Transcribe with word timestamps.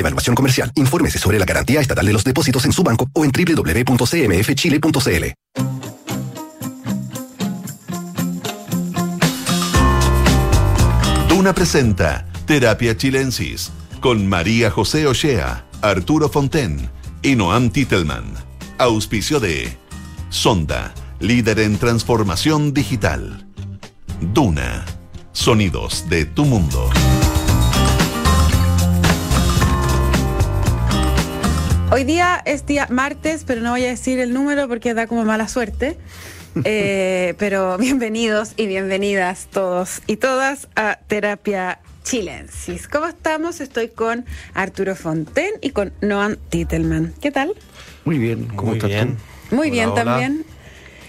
evaluación 0.00 0.34
comercial. 0.34 0.70
Infórmese 0.74 1.18
sobre 1.18 1.38
la 1.38 1.44
garantía 1.44 1.80
estatal 1.80 2.06
de 2.06 2.12
los 2.12 2.24
depósitos 2.24 2.64
en 2.64 2.72
su 2.72 2.82
banco 2.82 3.08
o 3.12 3.24
en 3.24 3.32
www.cmfchile.cl. 3.32 5.24
Duna 11.28 11.54
presenta 11.54 12.26
Terapia 12.46 12.96
Chilensis 12.96 13.72
con 14.00 14.28
María 14.28 14.70
José 14.70 15.06
Ochea, 15.06 15.64
Arturo 15.80 16.28
Fonten 16.28 16.90
y 17.22 17.34
Noam 17.34 17.70
Titelman. 17.70 18.24
Auspicio 18.78 19.40
de 19.40 19.76
Sonda, 20.28 20.92
líder 21.20 21.60
en 21.60 21.78
transformación 21.78 22.74
digital. 22.74 23.46
Duna, 24.20 24.84
sonidos 25.32 26.08
de 26.08 26.26
tu 26.26 26.44
mundo. 26.44 26.90
Hoy 31.92 32.04
día 32.04 32.40
es 32.46 32.64
día 32.64 32.86
martes, 32.88 33.44
pero 33.46 33.60
no 33.60 33.72
voy 33.72 33.84
a 33.84 33.88
decir 33.88 34.18
el 34.18 34.32
número 34.32 34.66
porque 34.66 34.94
da 34.94 35.06
como 35.06 35.26
mala 35.26 35.46
suerte. 35.46 35.98
Eh, 36.64 37.32
pero 37.38 37.78
bienvenidos 37.78 38.52
y 38.58 38.66
bienvenidas 38.66 39.48
todos 39.50 40.02
y 40.06 40.16
todas 40.16 40.68
a 40.76 40.98
Terapia 41.06 41.78
Chilensis. 42.02 42.88
¿Cómo 42.88 43.06
estamos? 43.06 43.62
Estoy 43.62 43.88
con 43.88 44.26
Arturo 44.52 44.94
Fonten 44.94 45.52
y 45.62 45.70
con 45.70 45.94
Noam 46.02 46.36
Titelman. 46.50 47.14
¿Qué 47.22 47.30
tal? 47.30 47.54
Muy 48.04 48.18
bien, 48.18 48.48
¿cómo 48.48 48.72
Muy 48.72 48.76
estás 48.76 48.90
bien. 48.90 49.16
tú? 49.48 49.56
Muy 49.56 49.70
bien 49.70 49.88
hola. 49.88 50.04
también. 50.04 50.44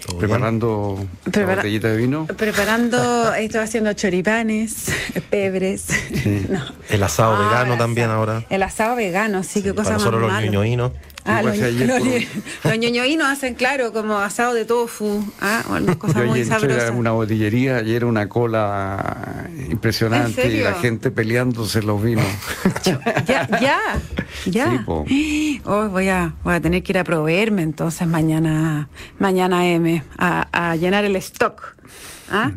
¿Todo 0.06 0.18
Preparando 0.18 1.06
Prepara- 1.24 1.46
la 1.48 1.54
botellita 1.56 1.88
de 1.88 1.96
vino. 1.96 2.26
Preparando, 2.26 3.32
estoy 3.38 3.60
haciendo 3.60 3.92
choripanes, 3.94 4.86
pebres. 5.30 5.86
No. 6.48 6.62
El 6.90 7.02
asado 7.02 7.34
Ah, 7.36 7.38
vegano 7.48 7.72
el 7.74 7.78
también 7.78 8.06
asado. 8.10 8.18
ahora. 8.20 8.44
El 8.50 8.62
asado 8.62 8.96
vegano, 8.96 9.42
sí, 9.42 9.62
qué 9.62 9.70
cosa 9.70 9.84
Para 9.84 9.96
más 9.96 10.04
nosotros 10.04 10.30
los 10.32 10.42
ñoñoínos. 10.42 10.92
Ah, 11.26 11.42
los, 11.42 11.56
ñoñoínos 12.78 13.26
hacen, 13.26 13.54
claro, 13.54 13.92
como 13.94 14.18
asado 14.18 14.52
de 14.52 14.66
tofu, 14.66 15.24
ah, 15.40 15.64
o 15.70 15.74
algunas 15.74 15.96
cosas 16.04 16.16
Yo 16.16 16.26
muy 16.26 16.40
ayer 16.40 16.46
sabrosas. 16.46 16.90
a 16.90 16.92
una 16.92 17.12
botillería 17.12 17.82
y 17.82 17.94
era 17.94 18.04
una 18.06 18.28
cola 18.28 19.48
impresionante 19.70 20.44
¿En 20.44 20.52
y 20.52 20.60
la 20.60 20.74
gente 20.74 21.10
peleándose 21.10 21.82
los 21.82 22.02
vinos. 22.02 22.26
Ya, 22.84 23.48
ya, 23.60 24.00
ya. 24.46 24.84
Sí. 25.06 25.60
Oh, 25.64 25.88
voy, 25.88 26.08
a, 26.08 26.34
voy 26.44 26.54
a 26.54 26.60
tener 26.60 26.82
que 26.82 26.92
ir 26.92 26.98
a 26.98 27.04
proveerme 27.04 27.62
entonces 27.62 28.06
mañana, 28.06 28.88
mañana 29.18 29.66
M, 29.66 30.02
a, 30.18 30.48
a 30.52 30.76
llenar 30.76 31.04
el 31.06 31.16
stock. 31.16 31.74
¿Ah? 32.30 32.52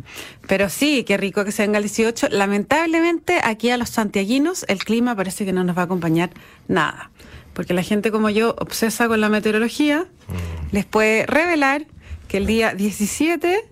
Pero 0.47 0.69
sí, 0.69 1.03
qué 1.05 1.17
rico 1.17 1.43
que 1.45 1.51
se 1.51 1.61
venga 1.63 1.77
el 1.77 1.83
18. 1.83 2.29
Lamentablemente, 2.31 3.39
aquí 3.43 3.69
a 3.69 3.77
los 3.77 3.89
santiaguinos 3.89 4.65
el 4.67 4.79
clima 4.79 5.15
parece 5.15 5.45
que 5.45 5.53
no 5.53 5.63
nos 5.63 5.77
va 5.77 5.81
a 5.81 5.85
acompañar 5.85 6.31
nada. 6.67 7.11
Porque 7.57 7.73
la 7.73 7.81
gente 7.81 8.11
como 8.11 8.29
yo, 8.29 8.53
obsesa 8.59 9.07
con 9.07 9.19
la 9.19 9.29
meteorología, 9.29 10.05
les 10.71 10.85
puede 10.85 11.25
revelar 11.25 11.87
que 12.27 12.37
el 12.37 12.45
día 12.45 12.75
17 12.75 13.65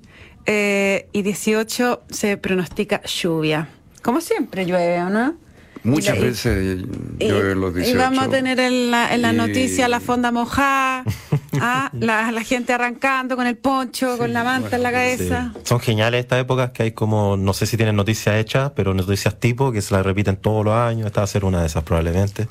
eh, 0.48 1.08
y 1.12 1.22
18 1.22 2.02
se 2.10 2.36
pronostica 2.38 3.04
lluvia. 3.04 3.70
Como 4.02 4.22
siempre 4.22 4.66
llueve, 4.66 5.04
¿o 5.04 5.12
no? 5.12 5.36
Muchas 5.84 6.16
Y 6.16 6.20
y- 6.20 6.24
veces 6.24 6.80
y, 7.20 7.28
llueve 7.28 7.54
los 7.54 7.74
y 7.74 7.82
18. 7.82 7.98
vamos 8.00 8.24
a 8.24 8.30
tener 8.30 8.60
en 8.60 8.90
la, 8.90 9.14
en 9.14 9.22
la 9.22 9.34
Y- 9.34 9.38
noticia 9.38 9.88
la 9.88 10.00
fonda 10.00 10.32
mojada, 10.32 11.04
ah, 11.62 11.90
la, 12.00 12.32
la 12.32 12.44
gente 12.44 12.74
arrancando 12.74 13.36
con 13.36 13.48
el 13.48 13.58
poncho, 13.58 14.18
con 14.18 14.34
la 14.34 14.44
manta 14.44 14.76
en 14.76 14.84
la 14.84 14.90
Sí. 14.90 14.96
cabeza. 14.96 15.54
Son 15.64 15.80
geniales 15.80 16.22
estas 16.22 16.40
épocas 16.42 16.72
que 16.72 16.84
hay 16.84 16.92
como, 16.92 17.38
no 17.38 17.54
sé 17.54 17.66
si 17.66 17.78
tienen 17.78 17.96
noticias 17.96 18.36
hechas, 18.38 18.72
pero 18.76 18.94
noticias 18.94 19.40
tipo 19.40 19.72
que 19.72 19.82
se 19.82 19.94
las 19.94 20.06
repiten 20.06 20.38
todos 20.38 20.64
los 20.66 20.74
años. 20.74 21.08
Esta 21.08 21.22
va 21.22 21.26
a 21.26 21.28
ser 21.28 21.46
una 21.46 21.62
de 21.62 21.68
esas 21.68 21.84
probablemente. 21.84 22.48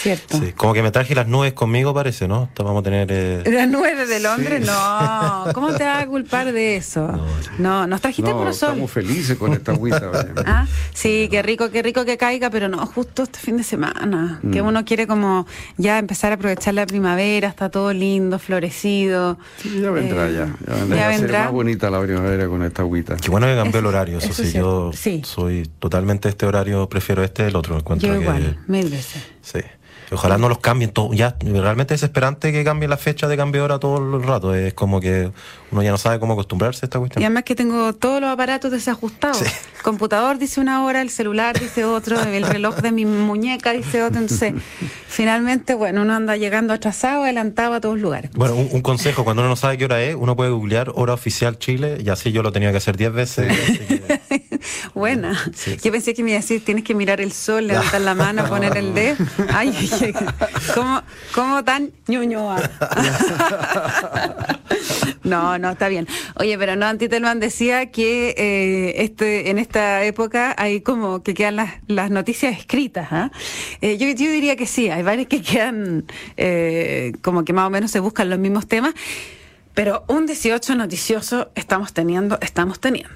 Cierto. 0.00 0.38
Sí, 0.38 0.52
como 0.52 0.72
que 0.74 0.82
me 0.82 0.90
traje 0.90 1.14
las 1.14 1.26
nubes 1.26 1.52
conmigo, 1.52 1.92
parece, 1.94 2.28
¿no? 2.28 2.48
Vamos 2.56 2.80
a 2.80 2.82
tener. 2.84 3.08
eh, 3.10 3.42
Las 3.50 3.68
nubes 3.68 4.08
de 4.08 4.20
Londres, 4.20 4.64
no. 4.66 5.44
¿Cómo 5.54 5.72
te 5.74 5.84
vas 5.84 6.02
a 6.02 6.06
culpar 6.06 6.52
de 6.52 6.76
eso? 6.76 7.08
No, 7.58 7.86
nos 7.86 8.00
trajiste 8.00 8.30
No, 8.30 8.38
puro 8.38 8.52
sol. 8.52 8.70
estamos 8.70 8.90
felices 8.90 9.36
con 9.38 9.52
esta 9.52 9.72
agüita. 9.72 10.10
Ah, 10.46 10.66
sí, 10.94 11.28
qué 11.30 11.42
rico, 11.42 11.70
qué 11.70 11.82
rico 11.82 12.04
que 12.04 12.16
caiga, 12.16 12.48
pero 12.50 12.68
no 12.68 12.84
justo 12.86 13.22
este 13.24 13.38
fin 13.38 13.56
de 13.56 13.62
semana, 13.64 14.40
que 14.52 14.62
Mm. 14.62 14.66
uno 14.66 14.84
quiere 14.84 15.06
como 15.06 15.46
ya 15.76 15.98
empezar 15.98 16.32
a 16.32 16.36
aprovechar 16.36 16.74
la 16.74 16.86
primavera, 16.86 17.48
está 17.48 17.68
todo 17.70 17.92
lindo, 17.92 18.38
florecido. 18.48 19.38
Sí, 19.58 19.80
ya 19.80 19.90
vendrá 19.90 20.28
Eh, 20.28 20.32
ya. 20.32 20.56
Ya 20.66 20.74
vendrá. 20.74 20.96
ya 20.96 21.02
Va 21.04 21.08
a 21.08 21.12
ser 21.12 21.20
vendrá. 21.20 21.42
más 21.44 21.52
bonita 21.52 21.90
la 21.90 22.00
primavera 22.00 22.48
con 22.48 22.62
esta 22.62 22.82
agüita. 22.82 23.16
Qué 23.16 23.30
bueno 23.30 23.46
que 23.46 23.54
cambió 23.54 23.78
el 23.80 23.86
horario, 23.86 24.18
eso, 24.18 24.30
eso 24.30 24.42
sí. 24.42 24.52
Yo. 24.58 24.90
Sí. 24.94 25.20
soy 25.24 25.70
totalmente 25.78 26.28
este 26.30 26.46
horario, 26.46 26.88
prefiero 26.88 27.22
este 27.22 27.44
del 27.44 27.56
otro. 27.56 27.76
Encuentro 27.78 28.08
Yo 28.08 28.14
que- 28.14 28.20
igual, 28.22 28.58
mil 28.66 28.88
veces. 28.88 29.22
Sí. 29.42 29.60
Ojalá 30.10 30.38
no 30.38 30.48
los 30.48 30.58
cambien 30.60 30.90
todo. 30.90 31.12
Ya, 31.12 31.36
realmente 31.40 31.92
es 31.92 32.00
desesperante 32.00 32.50
que 32.50 32.64
cambien 32.64 32.88
la 32.88 32.96
fecha 32.96 33.28
de 33.28 33.36
cambio 33.36 33.60
de 33.60 33.64
hora 33.66 33.78
todo 33.78 34.16
el 34.16 34.22
rato. 34.22 34.54
Es 34.54 34.72
como 34.72 35.00
que 35.02 35.30
uno 35.70 35.82
ya 35.82 35.90
no 35.90 35.98
sabe 35.98 36.18
cómo 36.18 36.32
acostumbrarse 36.34 36.84
a 36.84 36.86
esta 36.86 36.98
Y 36.98 37.00
cuestión. 37.00 37.24
además 37.24 37.44
que 37.44 37.54
tengo 37.54 37.92
todos 37.94 38.20
los 38.20 38.30
aparatos 38.30 38.70
desajustados. 38.70 39.42
El 39.42 39.82
computador 39.82 40.38
dice 40.38 40.60
una 40.60 40.84
hora, 40.84 41.02
el 41.02 41.10
celular 41.10 41.58
dice 41.58 41.84
otro, 41.84 42.20
el 42.22 42.42
reloj 42.44 42.76
de 42.76 42.92
mi 42.92 43.04
muñeca 43.06 43.72
dice 43.72 44.02
otro. 44.02 44.20
Entonces, 44.20 44.54
finalmente, 45.08 45.74
bueno, 45.74 46.02
uno 46.02 46.14
anda 46.14 46.36
llegando 46.36 46.72
atrasado, 46.74 47.22
adelantado 47.24 47.74
a 47.74 47.80
todos 47.80 47.98
lugares. 47.98 48.30
Bueno, 48.34 48.54
un, 48.54 48.68
un 48.72 48.82
consejo, 48.82 49.24
cuando 49.24 49.42
uno 49.42 49.50
no 49.50 49.56
sabe 49.56 49.78
qué 49.78 49.84
hora 49.84 50.02
es, 50.02 50.14
uno 50.14 50.34
puede 50.36 50.50
googlear 50.50 50.90
hora 50.94 51.12
oficial 51.14 51.58
Chile, 51.58 51.98
y 52.04 52.08
así 52.10 52.32
yo 52.32 52.42
lo 52.42 52.52
tenía 52.52 52.70
que 52.70 52.78
hacer 52.78 52.96
10 52.96 53.12
veces. 53.12 53.46
que- 53.78 54.58
Buena. 54.94 55.38
Sí. 55.54 55.76
Yo 55.82 55.92
pensé 55.92 56.14
que 56.14 56.22
me 56.24 56.30
iba 56.30 56.38
a 56.38 56.42
decir, 56.42 56.64
tienes 56.64 56.82
que 56.84 56.94
mirar 56.94 57.20
el 57.20 57.32
sol, 57.32 57.66
levantar 57.68 58.00
la 58.00 58.14
mano, 58.14 58.46
poner 58.48 58.76
el 58.76 58.92
dedo. 58.94 59.16
Ay, 59.52 59.72
¿cómo, 60.74 61.02
cómo 61.34 61.62
tan 61.64 61.90
ñoñoa? 62.08 62.58
No, 65.24 65.58
no, 65.58 65.70
está 65.70 65.88
bien. 65.88 66.06
Oye, 66.36 66.56
pero 66.56 66.74
no, 66.76 66.86
Antitelman 66.86 67.38
decía 67.40 67.90
que 67.90 68.34
eh, 68.38 69.02
este, 69.02 69.50
en 69.50 69.58
esta 69.58 70.04
época 70.04 70.54
hay 70.56 70.80
como 70.80 71.22
que 71.22 71.34
quedan 71.34 71.56
las, 71.56 71.74
las 71.86 72.10
noticias 72.10 72.56
escritas. 72.58 73.08
¿ah? 73.10 73.30
Eh, 73.82 73.98
yo, 73.98 74.06
yo 74.08 74.30
diría 74.30 74.56
que 74.56 74.66
sí, 74.66 74.88
hay 74.88 75.02
varias 75.02 75.26
que 75.26 75.42
quedan 75.42 76.04
eh, 76.36 77.12
como 77.22 77.44
que 77.44 77.52
más 77.52 77.66
o 77.66 77.70
menos 77.70 77.90
se 77.90 78.00
buscan 78.00 78.30
los 78.30 78.38
mismos 78.38 78.66
temas, 78.68 78.94
pero 79.74 80.04
un 80.08 80.24
18 80.26 80.74
noticioso 80.76 81.50
estamos 81.54 81.92
teniendo, 81.92 82.38
estamos 82.40 82.80
teniendo. 82.80 83.14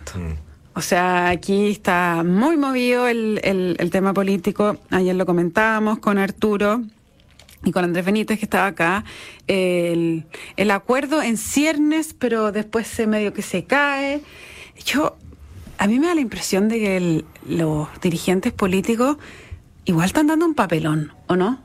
O 0.75 0.81
sea, 0.81 1.29
aquí 1.29 1.71
está 1.71 2.23
muy 2.25 2.57
movido 2.57 3.07
el, 3.09 3.41
el- 3.45 3.77
el 3.79 3.91
tema 3.91 4.13
político. 4.15 4.79
Ayer 4.91 5.15
lo 5.15 5.25
comentábamos 5.27 5.99
con 5.99 6.19
Arturo 6.19 6.83
y 7.65 7.73
con 7.73 7.85
Andrés 7.85 8.05
Benítez, 8.05 8.39
que 8.39 8.45
estaba 8.45 8.67
acá. 8.67 9.05
El, 9.47 10.27
el 10.57 10.71
acuerdo 10.71 11.23
en 11.23 11.37
ciernes, 11.37 12.15
pero 12.15 12.53
después 12.53 12.87
se 12.87 13.07
medio 13.07 13.33
que 13.33 13.43
se 13.43 13.65
cae. 13.65 14.21
Yo, 14.85 15.17
a 15.79 15.87
mí 15.87 15.99
me 15.99 16.07
da 16.07 16.15
la 16.15 16.21
impresión 16.21 16.69
de 16.69 16.79
que 16.79 17.25
los 17.47 17.89
dirigentes 18.01 18.53
políticos 18.53 19.17
igual 19.85 20.07
están 20.07 20.27
dando 20.27 20.47
un 20.47 20.55
papelón, 20.55 21.13
¿o 21.27 21.37
no? 21.37 21.61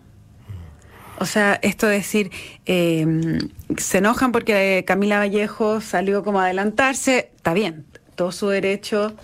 O 1.20 1.26
sea, 1.26 1.60
esto 1.64 1.88
de 1.88 1.96
decir, 1.96 2.32
eh, 2.68 3.40
se 3.78 3.98
enojan 3.98 4.32
porque 4.32 4.84
Camila 4.86 5.18
Vallejo 5.18 5.82
salió 5.82 6.24
como 6.24 6.40
a 6.40 6.46
adelantarse, 6.46 7.32
está 7.36 7.54
bien, 7.54 7.86
todo 8.16 8.32
su 8.32 8.50
derecho 8.50 9.16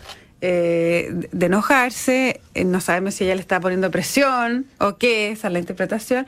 eh, 0.45 1.09
de 1.31 1.45
enojarse, 1.45 2.41
eh, 2.53 2.65
no 2.65 2.81
sabemos 2.81 3.13
si 3.13 3.23
ella 3.23 3.35
le 3.35 3.39
está 3.39 3.61
poniendo 3.61 3.89
presión 3.91 4.65
o 4.77 4.97
qué, 4.97 5.31
esa 5.31 5.47
es 5.47 5.53
la 5.53 5.59
interpretación, 5.59 6.27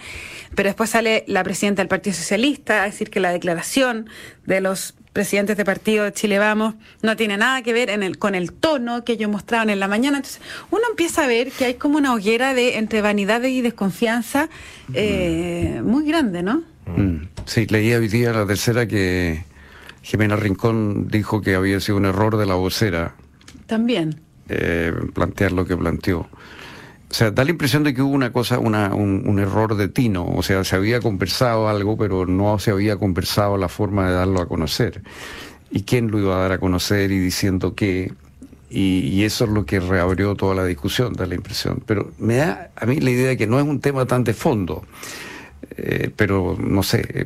pero 0.55 0.69
después 0.69 0.89
sale 0.89 1.25
la 1.27 1.43
presidenta 1.43 1.81
del 1.81 1.89
Partido 1.89 2.15
Socialista 2.15 2.83
a 2.83 2.85
decir 2.85 3.09
que 3.09 3.19
la 3.19 3.31
declaración 3.31 4.09
de 4.45 4.61
los 4.61 4.95
presidentes 5.11 5.57
de 5.57 5.65
partido 5.65 6.05
de 6.05 6.13
Chile 6.13 6.39
Vamos 6.39 6.75
no 7.01 7.17
tiene 7.17 7.35
nada 7.35 7.61
que 7.61 7.73
ver 7.73 7.89
en 7.89 8.03
el, 8.03 8.17
con 8.17 8.35
el 8.35 8.53
tono 8.53 9.03
que 9.03 9.11
ellos 9.13 9.29
mostraban 9.29 9.69
en 9.69 9.81
la 9.81 9.89
mañana. 9.89 10.19
Entonces, 10.19 10.41
uno 10.71 10.83
empieza 10.89 11.25
a 11.25 11.27
ver 11.27 11.51
que 11.51 11.65
hay 11.65 11.73
como 11.73 11.97
una 11.97 12.13
hoguera 12.13 12.53
de 12.53 12.77
entre 12.77 13.01
vanidad 13.01 13.43
y 13.43 13.59
desconfianza 13.59 14.47
eh, 14.93 15.81
muy 15.83 16.07
grande, 16.07 16.41
¿no? 16.41 16.63
Mm. 16.85 17.27
Sí, 17.43 17.65
leí 17.65 17.91
hoy 17.93 18.07
día 18.07 18.31
la 18.31 18.47
tercera 18.47 18.87
que 18.87 19.43
Jimena 20.03 20.37
Rincón 20.37 21.09
dijo 21.09 21.41
que 21.41 21.55
había 21.55 21.81
sido 21.81 21.97
un 21.97 22.05
error 22.05 22.37
de 22.37 22.45
la 22.45 22.55
vocera 22.55 23.15
También. 23.67 24.21
eh, 24.49 24.93
plantear 25.13 25.51
lo 25.51 25.65
que 25.65 25.75
planteó. 25.75 26.19
O 27.09 27.13
sea, 27.13 27.31
da 27.31 27.43
la 27.43 27.51
impresión 27.51 27.83
de 27.83 27.93
que 27.93 28.01
hubo 28.01 28.13
una 28.13 28.31
cosa, 28.31 28.59
una, 28.59 28.93
un, 28.93 29.23
un 29.25 29.39
error 29.39 29.75
de 29.75 29.87
tino. 29.87 30.25
O 30.25 30.43
sea, 30.43 30.63
se 30.63 30.75
había 30.75 30.99
conversado 30.99 31.69
algo, 31.69 31.97
pero 31.97 32.25
no 32.25 32.59
se 32.59 32.71
había 32.71 32.97
conversado 32.97 33.57
la 33.57 33.69
forma 33.69 34.07
de 34.07 34.15
darlo 34.15 34.41
a 34.41 34.47
conocer. 34.47 35.01
¿Y 35.71 35.83
quién 35.83 36.11
lo 36.11 36.19
iba 36.19 36.35
a 36.35 36.39
dar 36.41 36.51
a 36.53 36.57
conocer 36.57 37.11
y 37.11 37.19
diciendo 37.19 37.73
qué? 37.75 38.11
Y, 38.69 38.99
y 39.07 39.23
eso 39.23 39.45
es 39.45 39.51
lo 39.51 39.65
que 39.65 39.79
reabrió 39.79 40.35
toda 40.35 40.55
la 40.55 40.65
discusión, 40.65 41.13
da 41.13 41.25
la 41.25 41.35
impresión. 41.35 41.81
Pero 41.85 42.11
me 42.17 42.37
da 42.37 42.71
a 42.75 42.85
mí 42.85 42.99
la 42.99 43.11
idea 43.11 43.29
de 43.29 43.37
que 43.37 43.47
no 43.47 43.59
es 43.59 43.65
un 43.65 43.79
tema 43.79 44.05
tan 44.05 44.23
de 44.23 44.33
fondo. 44.33 44.83
Eh, 45.77 46.09
pero 46.15 46.55
no 46.59 46.83
sé, 46.83 47.25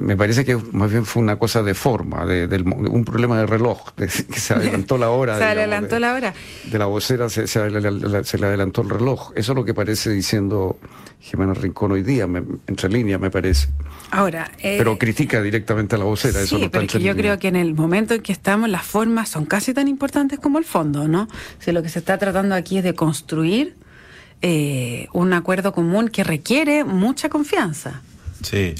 me 0.00 0.16
parece 0.16 0.44
que 0.44 0.56
más 0.72 0.90
bien 0.90 1.06
fue 1.06 1.22
una 1.22 1.36
cosa 1.36 1.62
de 1.62 1.74
forma, 1.74 2.26
de, 2.26 2.62
un 2.62 3.04
problema 3.04 3.38
de 3.38 3.46
reloj, 3.46 3.92
que 3.96 4.08
se 4.08 4.54
adelantó 4.54 4.98
la 4.98 5.10
hora. 5.10 5.38
se 5.38 5.44
adelantó 5.44 5.98
la 5.98 6.14
hora. 6.14 6.34
De 6.70 6.78
la 6.78 6.86
vocera 6.86 7.28
se, 7.28 7.46
se, 7.46 7.70
le 7.70 8.46
adelantó 8.46 8.82
el 8.82 8.90
reloj. 8.90 9.32
Eso 9.34 9.52
es 9.52 9.56
lo 9.56 9.64
que 9.64 9.74
parece 9.74 10.10
diciendo 10.10 10.78
Jimena 11.20 11.54
Rincón 11.54 11.92
hoy 11.92 12.02
día, 12.02 12.24
entre 12.66 12.88
líneas 12.88 13.20
me 13.20 13.30
parece. 13.30 13.68
Ahora, 14.10 14.50
eh, 14.58 14.76
pero 14.78 14.98
critica 14.98 15.42
directamente 15.42 15.96
a 15.96 15.98
la 15.98 16.04
vocera. 16.04 16.40
Sí, 16.40 16.56
eso 16.56 16.70
pero 16.70 16.84
es 16.84 16.92
que 16.92 17.00
yo 17.00 17.16
creo 17.16 17.38
que 17.38 17.48
en 17.48 17.56
el 17.56 17.74
momento 17.74 18.14
en 18.14 18.22
que 18.22 18.32
estamos, 18.32 18.68
las 18.68 18.84
formas 18.84 19.28
son 19.28 19.44
casi 19.44 19.72
tan 19.72 19.88
importantes 19.88 20.38
como 20.38 20.58
el 20.58 20.64
fondo, 20.64 21.08
¿no? 21.08 21.28
Si 21.58 21.72
lo 21.72 21.82
que 21.82 21.88
se 21.88 22.00
está 22.00 22.18
tratando 22.18 22.54
aquí 22.54 22.78
es 22.78 22.84
de 22.84 22.94
construir 22.94 23.76
eh, 24.42 25.08
un 25.12 25.32
acuerdo 25.32 25.72
común 25.72 26.08
que 26.08 26.24
requiere 26.24 26.84
mucha 26.84 27.28
confianza. 27.28 28.02
Sí. 28.42 28.74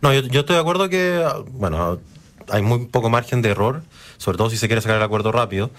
No, 0.00 0.12
yo, 0.12 0.40
estoy 0.40 0.56
de 0.56 0.60
acuerdo 0.60 0.88
que, 0.88 1.24
bueno, 1.52 2.00
hay 2.48 2.62
muy 2.62 2.86
poco 2.86 3.10
margen 3.10 3.42
de 3.42 3.50
error, 3.50 3.82
sobre 4.16 4.38
todo 4.38 4.50
si 4.50 4.56
se 4.56 4.66
quiere 4.66 4.82
sacar 4.82 4.96
el 4.96 5.02
acuerdo 5.02 5.32
rápido. 5.32 5.70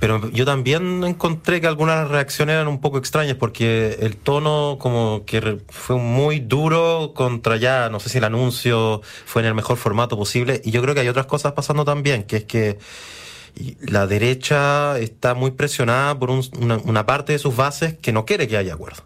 Pero 0.00 0.30
yo 0.30 0.44
también 0.44 1.02
encontré 1.02 1.60
que 1.60 1.66
algunas 1.66 2.08
reacciones 2.08 2.54
eran 2.54 2.68
un 2.68 2.80
poco 2.80 2.98
extrañas 2.98 3.36
porque 3.36 3.98
el 4.00 4.16
tono 4.16 4.76
como 4.78 5.24
que 5.26 5.58
fue 5.68 5.96
muy 5.96 6.38
duro 6.38 7.12
contra 7.16 7.56
ya, 7.56 7.88
no 7.90 7.98
sé 7.98 8.08
si 8.08 8.18
el 8.18 8.24
anuncio 8.24 9.02
fue 9.24 9.42
en 9.42 9.48
el 9.48 9.54
mejor 9.54 9.76
formato 9.76 10.16
posible 10.16 10.60
y 10.64 10.70
yo 10.70 10.82
creo 10.82 10.94
que 10.94 11.00
hay 11.00 11.08
otras 11.08 11.26
cosas 11.26 11.52
pasando 11.52 11.84
también, 11.84 12.22
que 12.22 12.36
es 12.36 12.44
que 12.44 12.78
la 13.80 14.06
derecha 14.06 14.98
está 14.98 15.34
muy 15.34 15.50
presionada 15.52 16.18
por 16.18 16.30
una, 16.30 17.06
parte 17.06 17.32
de 17.32 17.38
sus 17.38 17.56
bases 17.56 17.94
que 17.94 18.12
no 18.12 18.24
quiere 18.24 18.48
que 18.48 18.56
haya 18.56 18.74
acuerdo. 18.74 19.02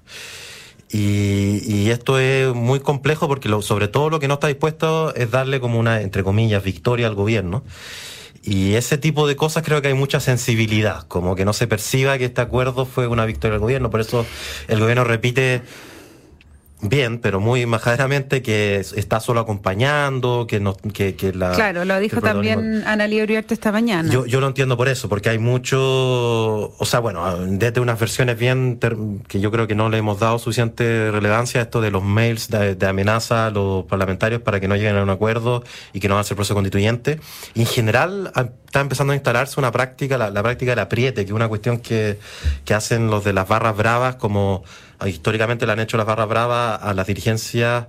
Y, 0.91 1.89
esto 1.91 2.19
es 2.19 2.55
muy 2.55 2.81
complejo 2.81 3.29
porque 3.29 3.49
sobre 3.63 3.89
todo 3.89 4.11
lo 4.11 4.21
que 4.21 4.29
no 4.29 4.35
está 4.35 4.49
dispuesto 4.49 5.15
es 5.15 5.31
darle 5.31 5.61
como 5.61 5.79
una, 5.79 6.03
entre 6.03 6.23
comillas, 6.23 6.63
victoria 6.63 7.07
al 7.07 7.15
gobierno. 7.15 7.63
Y 8.43 8.75
ese 8.75 8.99
tipo 8.99 9.27
de 9.29 9.37
cosas 9.37 9.63
creo 9.63 9.81
que 9.81 9.89
hay 9.89 9.95
mucha 9.95 10.19
sensibilidad, 10.19 11.07
como 11.07 11.37
que 11.37 11.45
no 11.45 11.53
se 11.53 11.69
perciba 11.69 12.19
que 12.19 12.25
este 12.25 12.41
acuerdo 12.41 12.87
fue 12.87 13.07
una 13.07 13.25
victoria 13.25 13.53
del 13.53 13.61
gobierno. 13.61 13.89
Por 13.91 14.01
eso 14.01 14.27
el 14.69 14.81
gobierno 14.81 15.05
repite 15.05 15.63
bien, 16.83 17.19
pero 17.19 17.41
muy 17.41 17.65
majaderamente 17.65 18.43
que 18.43 18.77
está 18.77 19.21
solo 19.21 19.41
acompañando, 19.41 20.47
que 20.49 20.61
no 20.61 20.75
que, 20.75 21.15
que 21.15 21.33
la 21.33 21.53
Claro, 21.53 21.85
lo 21.85 21.99
dijo 22.01 22.21
también 22.21 22.83
Ana 22.87 23.07
Uriarte 23.07 23.55
esta 23.55 23.71
mañana. 23.71 24.11
Yo, 24.11 24.27
yo 24.27 24.41
lo 24.41 24.49
entiendo 24.49 24.77
por 24.77 24.89
eso, 24.89 25.09
porque 25.09 25.31
hay 25.31 25.39
mucho, 25.39 25.79
o 25.81 26.85
sea, 26.85 27.01
bueno, 27.01 27.37
desde 27.39 27.81
unas 27.81 27.99
versiones 27.99 28.39
bien 28.39 28.81
que 29.29 29.41
yo 29.41 29.51
creo 29.51 29.67
que 29.67 29.75
no 29.75 29.89
le 29.89 29.99
hemos 29.99 30.19
dado 30.19 30.39
suficiente 30.39 31.11
relevancia 31.11 31.61
a 31.61 31.65
esto 31.65 31.81
de 31.81 31.91
los 31.91 32.03
mails 32.03 32.49
de, 32.49 32.87
amenaza 32.87 33.47
a 33.47 33.51
los 33.51 33.85
parlamentarios 33.85 34.43
para 34.43 34.59
que 34.59 34.67
no 34.67 34.75
lleguen 34.75 34.97
a 34.97 35.03
un 35.03 35.11
acuerdo 35.11 35.63
y 35.93 36.01
que 36.01 36.09
no 36.09 36.15
avance 36.15 36.35
el 36.35 36.37
proceso 36.37 36.55
constituyente. 36.55 37.21
Y 37.55 37.61
en 37.61 37.67
general 37.67 38.33
está 38.67 38.81
empezando 38.81 39.13
a 39.13 39.17
instalarse 39.17 39.61
una 39.61 39.71
práctica, 39.71 40.19
la, 40.19 40.31
la 40.31 40.43
práctica 40.43 40.73
del 40.73 40.81
apriete, 40.81 41.25
que 41.25 41.31
es 41.31 41.35
una 41.35 41.49
cuestión 41.49 41.79
que, 41.79 42.19
que 42.65 42.75
hacen 42.75 43.09
los 43.09 43.23
de 43.25 43.33
las 43.33 43.47
barras 43.47 43.77
bravas 43.77 44.17
como 44.17 44.65
históricamente 45.07 45.67
le 45.67 45.73
han 45.73 45.81
hecho 45.81 45.97
las 45.97 46.07
barras 46.07 46.29
bravas 46.29 46.81
a 46.83 46.95
las 46.95 47.07
dirigencias 47.07 47.87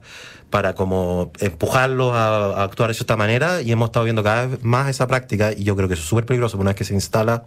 para 0.53 0.75
como 0.75 1.31
empujarlos 1.39 2.13
a, 2.13 2.61
actuar 2.61 2.91
de 2.91 2.95
esta 2.99 3.17
manera 3.17 3.63
y 3.63 3.71
hemos 3.71 3.87
estado 3.87 4.05
viendo 4.05 4.21
cada 4.21 4.45
vez 4.45 4.63
más 4.63 4.87
esa 4.87 5.07
práctica 5.07 5.51
y 5.51 5.63
yo 5.63 5.75
creo 5.75 5.87
que 5.87 5.95
eso 5.95 6.03
es 6.03 6.09
súper 6.09 6.27
peligroso, 6.27 6.59
una 6.59 6.69
vez 6.69 6.75
que 6.75 6.83
se 6.83 6.93
instala, 6.93 7.43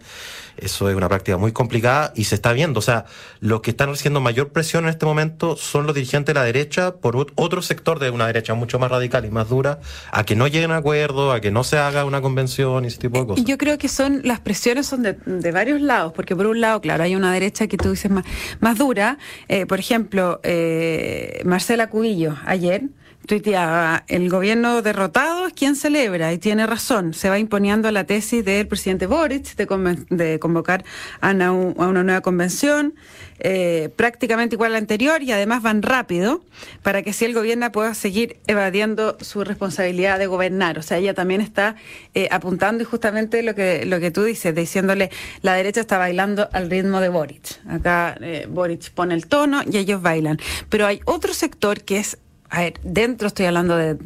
eso 0.57 0.89
es 0.89 0.95
una 0.97 1.07
práctica 1.07 1.37
muy 1.37 1.53
complicada 1.53 2.11
y 2.17 2.25
se 2.25 2.35
está 2.35 2.51
viendo, 2.51 2.79
o 2.79 2.81
sea, 2.81 3.05
los 3.39 3.61
que 3.61 3.71
están 3.71 3.91
recibiendo 3.91 4.19
mayor 4.19 4.49
presión 4.49 4.83
en 4.83 4.89
este 4.89 5.05
momento 5.05 5.55
son 5.55 5.85
los 5.85 5.95
dirigentes 5.95 6.33
de 6.35 6.37
la 6.37 6.43
derecha 6.43 6.95
por 6.95 7.15
otro 7.35 7.61
sector 7.61 7.99
de 7.99 8.09
una 8.09 8.27
derecha 8.27 8.55
mucho 8.55 8.77
más 8.77 8.91
radical 8.91 9.23
y 9.23 9.29
más 9.31 9.47
dura, 9.47 9.79
a 10.11 10.25
que 10.25 10.35
no 10.35 10.47
lleguen 10.47 10.71
a 10.71 10.77
acuerdo, 10.77 11.31
a 11.31 11.39
que 11.39 11.49
no 11.49 11.63
se 11.63 11.77
haga 11.77 12.03
una 12.03 12.19
convención 12.19 12.83
y 12.83 12.87
ese 12.89 12.97
tipo 12.97 13.19
de 13.19 13.25
cosas. 13.25 13.45
Yo 13.45 13.57
creo 13.57 13.77
que 13.77 13.87
son, 13.87 14.19
las 14.25 14.41
presiones 14.41 14.85
son 14.85 15.03
de, 15.03 15.51
varios 15.53 15.79
lados, 15.79 16.11
porque 16.11 16.35
por 16.35 16.45
un 16.47 16.59
lado, 16.59 16.81
claro, 16.81 17.05
hay 17.05 17.15
una 17.15 17.31
derecha 17.31 17.67
que 17.67 17.77
tú 17.77 17.91
dices 17.91 18.11
más, 18.11 18.25
más 18.59 18.77
dura, 18.77 19.17
eh, 19.47 19.65
por 19.65 19.79
ejemplo, 19.79 20.41
eh, 20.43 21.41
Marcela 21.45 21.89
Cubillo 21.89 22.35
ayer, 22.45 22.89
tuiteaba, 23.27 24.05
el 24.07 24.29
gobierno 24.29 24.81
derrotado 24.81 25.47
es 25.47 25.53
quien 25.53 25.75
celebra 25.75 26.33
y 26.33 26.37
tiene 26.37 26.65
razón. 26.65 27.13
Se 27.13 27.29
va 27.29 27.37
imponiendo 27.37 27.91
la 27.91 28.05
tesis 28.05 28.43
del 28.43 28.67
presidente 28.67 29.05
Boric 29.05 29.55
de, 29.55 30.39
convocar 30.39 30.83
a 31.21 31.31
una, 31.31 32.03
nueva 32.03 32.21
convención, 32.21 32.95
eh, 33.39 33.89
prácticamente 33.95 34.55
igual 34.55 34.71
a 34.71 34.73
la 34.73 34.77
anterior 34.79 35.21
y 35.21 35.31
además 35.31 35.61
van 35.61 35.83
rápido 35.83 36.41
para 36.81 37.03
que 37.03 37.13
si 37.13 37.25
el 37.25 37.33
gobierno 37.33 37.71
pueda 37.71 37.93
seguir 37.93 38.37
evadiendo 38.47 39.17
su 39.21 39.43
responsabilidad 39.43 40.17
de 40.17 40.27
gobernar. 40.27 40.79
O 40.79 40.81
sea, 40.81 40.97
ella 40.97 41.13
también 41.13 41.41
está 41.41 41.75
eh, 42.15 42.29
apuntando 42.31 42.81
y 42.81 42.85
justamente 42.85 43.43
lo 43.43 43.53
que, 43.53 43.85
lo 43.85 43.99
que 43.99 44.09
tú 44.09 44.23
dices, 44.23 44.55
diciéndole 44.55 45.11
la 45.41 45.53
derecha 45.53 45.81
está 45.81 45.97
bailando 45.97 46.49
al 46.53 46.69
ritmo 46.69 47.01
de 47.01 47.09
Boric. 47.09 47.59
Acá 47.67 48.17
eh, 48.21 48.47
Boric 48.49 48.89
pone 48.91 49.13
el 49.13 49.27
tono 49.27 49.61
y 49.69 49.77
ellos 49.77 50.01
bailan. 50.01 50.39
Pero 50.69 50.85
hay 50.85 51.01
otro 51.05 51.33
sector 51.33 51.81
que 51.81 51.97
es 51.97 52.17
a 52.49 52.61
ver, 52.61 52.73
dentro 52.83 53.27
estoy 53.27 53.45
hablando 53.45 53.75
de, 53.75 53.97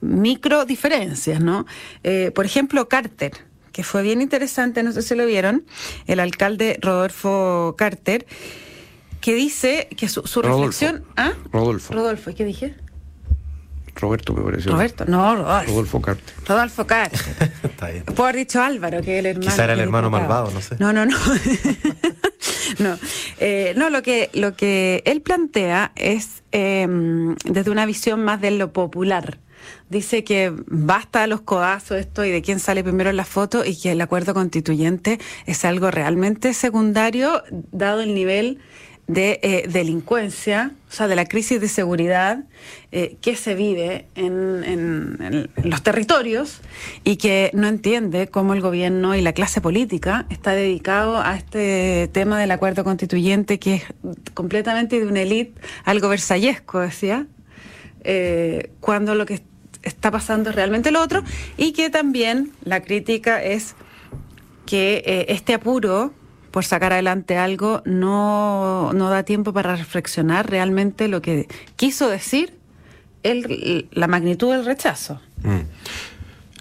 micro 0.00 0.64
diferencias, 0.64 1.40
¿no? 1.40 1.66
Eh, 2.02 2.30
por 2.34 2.44
ejemplo, 2.44 2.88
Carter, 2.88 3.32
que 3.72 3.82
fue 3.82 4.02
bien 4.02 4.20
interesante, 4.20 4.82
no 4.82 4.92
sé 4.92 5.02
si 5.02 5.14
lo 5.14 5.26
vieron, 5.26 5.64
el 6.06 6.20
alcalde 6.20 6.78
Rodolfo 6.80 7.74
Carter, 7.76 8.26
que 9.20 9.34
dice 9.34 9.88
que 9.96 10.08
su, 10.08 10.42
reflexión... 10.42 11.04
¿Ah? 11.16 11.32
Rodolfo. 11.50 11.94
Rodolfo, 11.94 12.30
¿y 12.30 12.34
qué 12.34 12.44
dije? 12.44 12.74
Roberto 13.94 14.34
me 14.34 14.42
pareció. 14.42 14.72
Roberto, 14.72 15.04
no, 15.06 15.36
Rodolfo. 15.36 15.70
Rodolfo 15.70 16.00
Carter. 16.00 16.34
Rodolfo 16.46 16.86
Carter. 16.86 17.20
Está 17.62 17.88
bien. 17.88 18.04
Puedo 18.04 18.24
haber 18.24 18.36
dicho 18.36 18.62
Álvaro, 18.62 19.02
que 19.02 19.14
es 19.14 19.20
el 19.20 19.26
hermano. 19.26 19.50
Quizá 19.50 19.64
era 19.64 19.72
el 19.74 19.80
hermano 19.80 20.10
malvado, 20.10 20.50
no 20.50 20.60
sé. 20.60 20.76
No, 20.78 20.92
no, 20.92 21.06
no. 21.06 21.16
no, 22.78 22.98
eh, 23.38 23.74
no 23.76 23.90
lo, 23.90 24.02
que, 24.02 24.30
lo 24.34 24.54
que 24.54 25.02
él 25.06 25.22
plantea 25.22 25.92
es 25.96 26.42
em, 26.52 27.34
desde 27.44 27.70
una 27.70 27.86
visión 27.86 28.24
más 28.24 28.40
de 28.40 28.50
lo 28.52 28.72
popular. 28.72 29.38
Dice 29.88 30.24
que 30.24 30.52
basta 30.66 31.26
los 31.26 31.40
codazos 31.42 31.98
esto 31.98 32.24
y 32.24 32.30
de 32.30 32.42
quién 32.42 32.60
sale 32.60 32.82
primero 32.84 33.10
en 33.10 33.16
la 33.16 33.24
foto 33.24 33.64
y 33.64 33.80
que 33.80 33.92
el 33.92 34.00
acuerdo 34.00 34.34
constituyente 34.34 35.18
es 35.46 35.64
algo 35.64 35.90
realmente 35.90 36.52
secundario 36.52 37.42
dado 37.50 38.02
el 38.02 38.14
nivel 38.14 38.60
de 39.06 39.38
eh, 39.42 39.68
delincuencia, 39.68 40.72
o 40.88 40.92
sea, 40.92 41.08
de 41.08 41.16
la 41.16 41.26
crisis 41.26 41.60
de 41.60 41.68
seguridad 41.68 42.44
eh, 42.90 43.16
que 43.20 43.36
se 43.36 43.54
vive 43.54 44.06
en, 44.14 45.50
los 45.62 45.82
territorios 45.82 46.60
y 47.04 47.16
que 47.16 47.50
no 47.52 47.66
entiende 47.66 48.28
cómo 48.28 48.54
el 48.54 48.62
gobierno 48.62 49.14
y 49.14 49.20
la 49.20 49.32
clase 49.32 49.60
política 49.60 50.26
está 50.30 50.52
dedicado 50.52 51.18
a 51.18 51.36
este 51.36 52.08
tema 52.12 52.38
del 52.38 52.50
acuerdo 52.50 52.82
constituyente 52.82 53.58
que 53.58 53.74
es 53.74 53.84
completamente 54.32 54.98
de 54.98 55.06
una 55.06 55.20
élite, 55.20 55.60
algo 55.84 56.08
versallesco, 56.08 56.80
decía, 56.80 57.26
eh, 58.04 58.70
cuando 58.80 59.14
lo 59.14 59.26
que 59.26 59.42
está 59.82 60.10
pasando 60.10 60.48
es 60.48 60.56
realmente 60.56 60.90
lo 60.90 61.02
otro 61.02 61.22
y 61.58 61.72
que 61.72 61.90
también 61.90 62.52
la 62.64 62.80
crítica 62.80 63.42
es 63.42 63.74
que 64.64 65.26
este 65.28 65.52
apuro 65.52 66.14
por 66.54 66.64
sacar 66.64 66.92
adelante 66.92 67.36
algo, 67.36 67.82
no, 67.84 68.92
no 68.92 69.10
da 69.10 69.24
tiempo 69.24 69.52
para 69.52 69.74
reflexionar 69.74 70.48
realmente 70.48 71.08
lo 71.08 71.20
que 71.20 71.48
quiso 71.74 72.08
decir 72.08 72.54
el, 73.24 73.88
la 73.90 74.06
magnitud 74.06 74.52
del 74.52 74.64
rechazo. 74.64 75.20
Mm. 75.42 75.62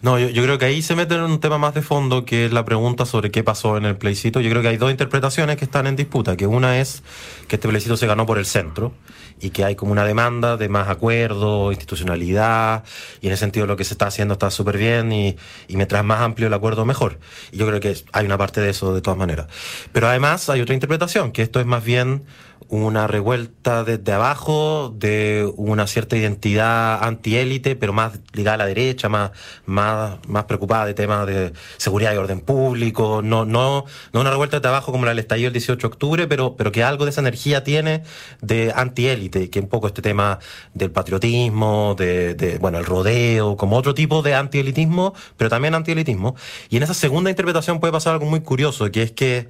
No, 0.02 0.18
yo, 0.18 0.42
creo 0.42 0.58
que 0.58 0.66
ahí 0.66 0.82
se 0.82 0.96
mete 0.96 1.14
en 1.14 1.22
un 1.22 1.40
tema 1.40 1.60
más 1.60 1.76
de 1.76 1.84
fondo, 1.84 2.26
que 2.26 2.48
es 2.48 2.52
la 2.52 2.66
pregunta 2.66 3.06
sobre 3.06 3.30
qué 3.30 3.44
pasó 3.44 3.78
en 3.78 3.86
el 3.86 3.96
plebiscito. 3.96 4.42
Yo 4.42 4.50
creo 4.50 4.64
que 4.64 4.70
hay 4.70 4.78
dos 4.78 4.90
interpretaciones 4.90 5.58
que 5.58 5.66
están 5.66 5.86
en 5.86 5.96
disputa, 5.96 6.36
que 6.36 6.48
una 6.48 6.80
es 6.80 7.04
que 7.48 7.58
este 7.58 7.68
plebiscito 7.68 7.96
se 7.96 8.08
ganó 8.08 8.26
por 8.26 8.40
el 8.40 8.48
centro 8.48 8.94
y 9.40 9.50
que 9.50 9.66
hay 9.66 9.76
como 9.76 9.92
una 9.92 10.06
demanda 10.06 10.58
de 10.58 10.70
más 10.70 10.90
acuerdo, 10.90 11.72
institucionalidad, 11.72 12.84
y 13.22 13.28
en 13.28 13.34
ese 13.34 13.42
sentido 13.42 13.66
lo 13.66 13.76
que 13.76 13.84
se 13.84 13.94
está 13.94 14.08
haciendo 14.08 14.34
está 14.34 14.50
súper 14.52 14.78
bien 14.78 15.12
y, 15.12 15.36
y 15.68 15.76
mientras 15.76 16.04
más 16.04 16.22
amplio 16.22 16.48
el 16.48 16.54
acuerdo, 16.54 16.86
mejor. 16.86 17.20
Y 17.52 17.58
yo 17.58 17.68
creo 17.68 17.80
que 17.80 17.96
hay 18.12 18.26
una 18.26 18.38
parte 18.38 18.62
de 18.62 18.70
eso 18.70 18.94
de 18.94 19.02
todas 19.02 19.18
maneras. 19.18 19.48
Pero 19.92 20.08
además 20.08 20.50
hay 20.50 20.62
otra 20.62 20.74
interpretación, 20.74 21.32
que 21.32 21.42
esto 21.42 21.60
es 21.60 21.66
más 21.66 21.84
bien 21.84 22.24
una 22.70 23.08
revuelta 23.08 23.84
desde 23.84 24.12
abajo 24.12 24.94
de 24.96 25.52
una 25.58 25.88
cierta 25.88 26.18
identidad 26.18 27.04
antiélite, 27.04 27.76
pero 27.76 27.94
más 27.94 28.20
ligada 28.34 28.56
a 28.56 28.58
la 28.58 28.66
derecha, 28.66 29.10
más, 29.10 29.32
más, 29.66 30.18
más 30.28 30.46
preocupada 30.46 30.86
de 30.86 30.94
temas 30.94 31.28
de 31.28 31.54
seguridad 31.78 32.14
y 32.14 32.18
orden 32.18 32.42
público, 32.42 33.22
no, 33.24 33.46
no, 33.46 33.86
no 34.12 34.22
una 34.22 34.32
revuelta 34.32 34.58
desde 34.58 34.70
abajo 34.70 34.92
como 34.92 35.06
la 35.06 35.12
del 35.12 35.20
estallido 35.20 35.48
el 35.48 35.54
18 35.54 35.80
de 35.80 35.88
octubre, 35.88 36.28
pero, 36.28 36.56
pero 36.56 36.72
que 36.72 36.84
algo 36.84 37.06
de 37.06 37.12
esa 37.12 37.22
energía 37.22 37.64
tiene 37.64 38.04
de 38.42 38.74
antiélite, 38.76 39.50
que 39.50 39.60
un 39.60 39.68
poco 39.68 39.88
este 39.88 40.02
tema 40.02 40.40
del 40.74 40.92
patriotismo, 40.92 41.96
de, 41.98 42.36
de 42.36 42.58
bueno, 42.58 42.80
el 42.80 42.86
rodeo, 42.86 43.58
como 43.58 43.78
otro 43.78 43.94
tipo 43.94 44.22
de 44.22 44.36
antielitismo, 44.36 45.14
pero 45.38 45.50
también 45.50 45.76
antielitismo. 45.76 46.36
Y 46.70 46.78
en 46.78 46.84
esa 46.84 46.94
segunda 46.94 47.30
interpretación 47.30 47.80
puede 47.80 47.94
pasar 47.94 48.14
algo 48.14 48.26
muy 48.26 48.42
curioso, 48.42 48.90
que 48.92 49.04
es 49.04 49.12
que 49.12 49.50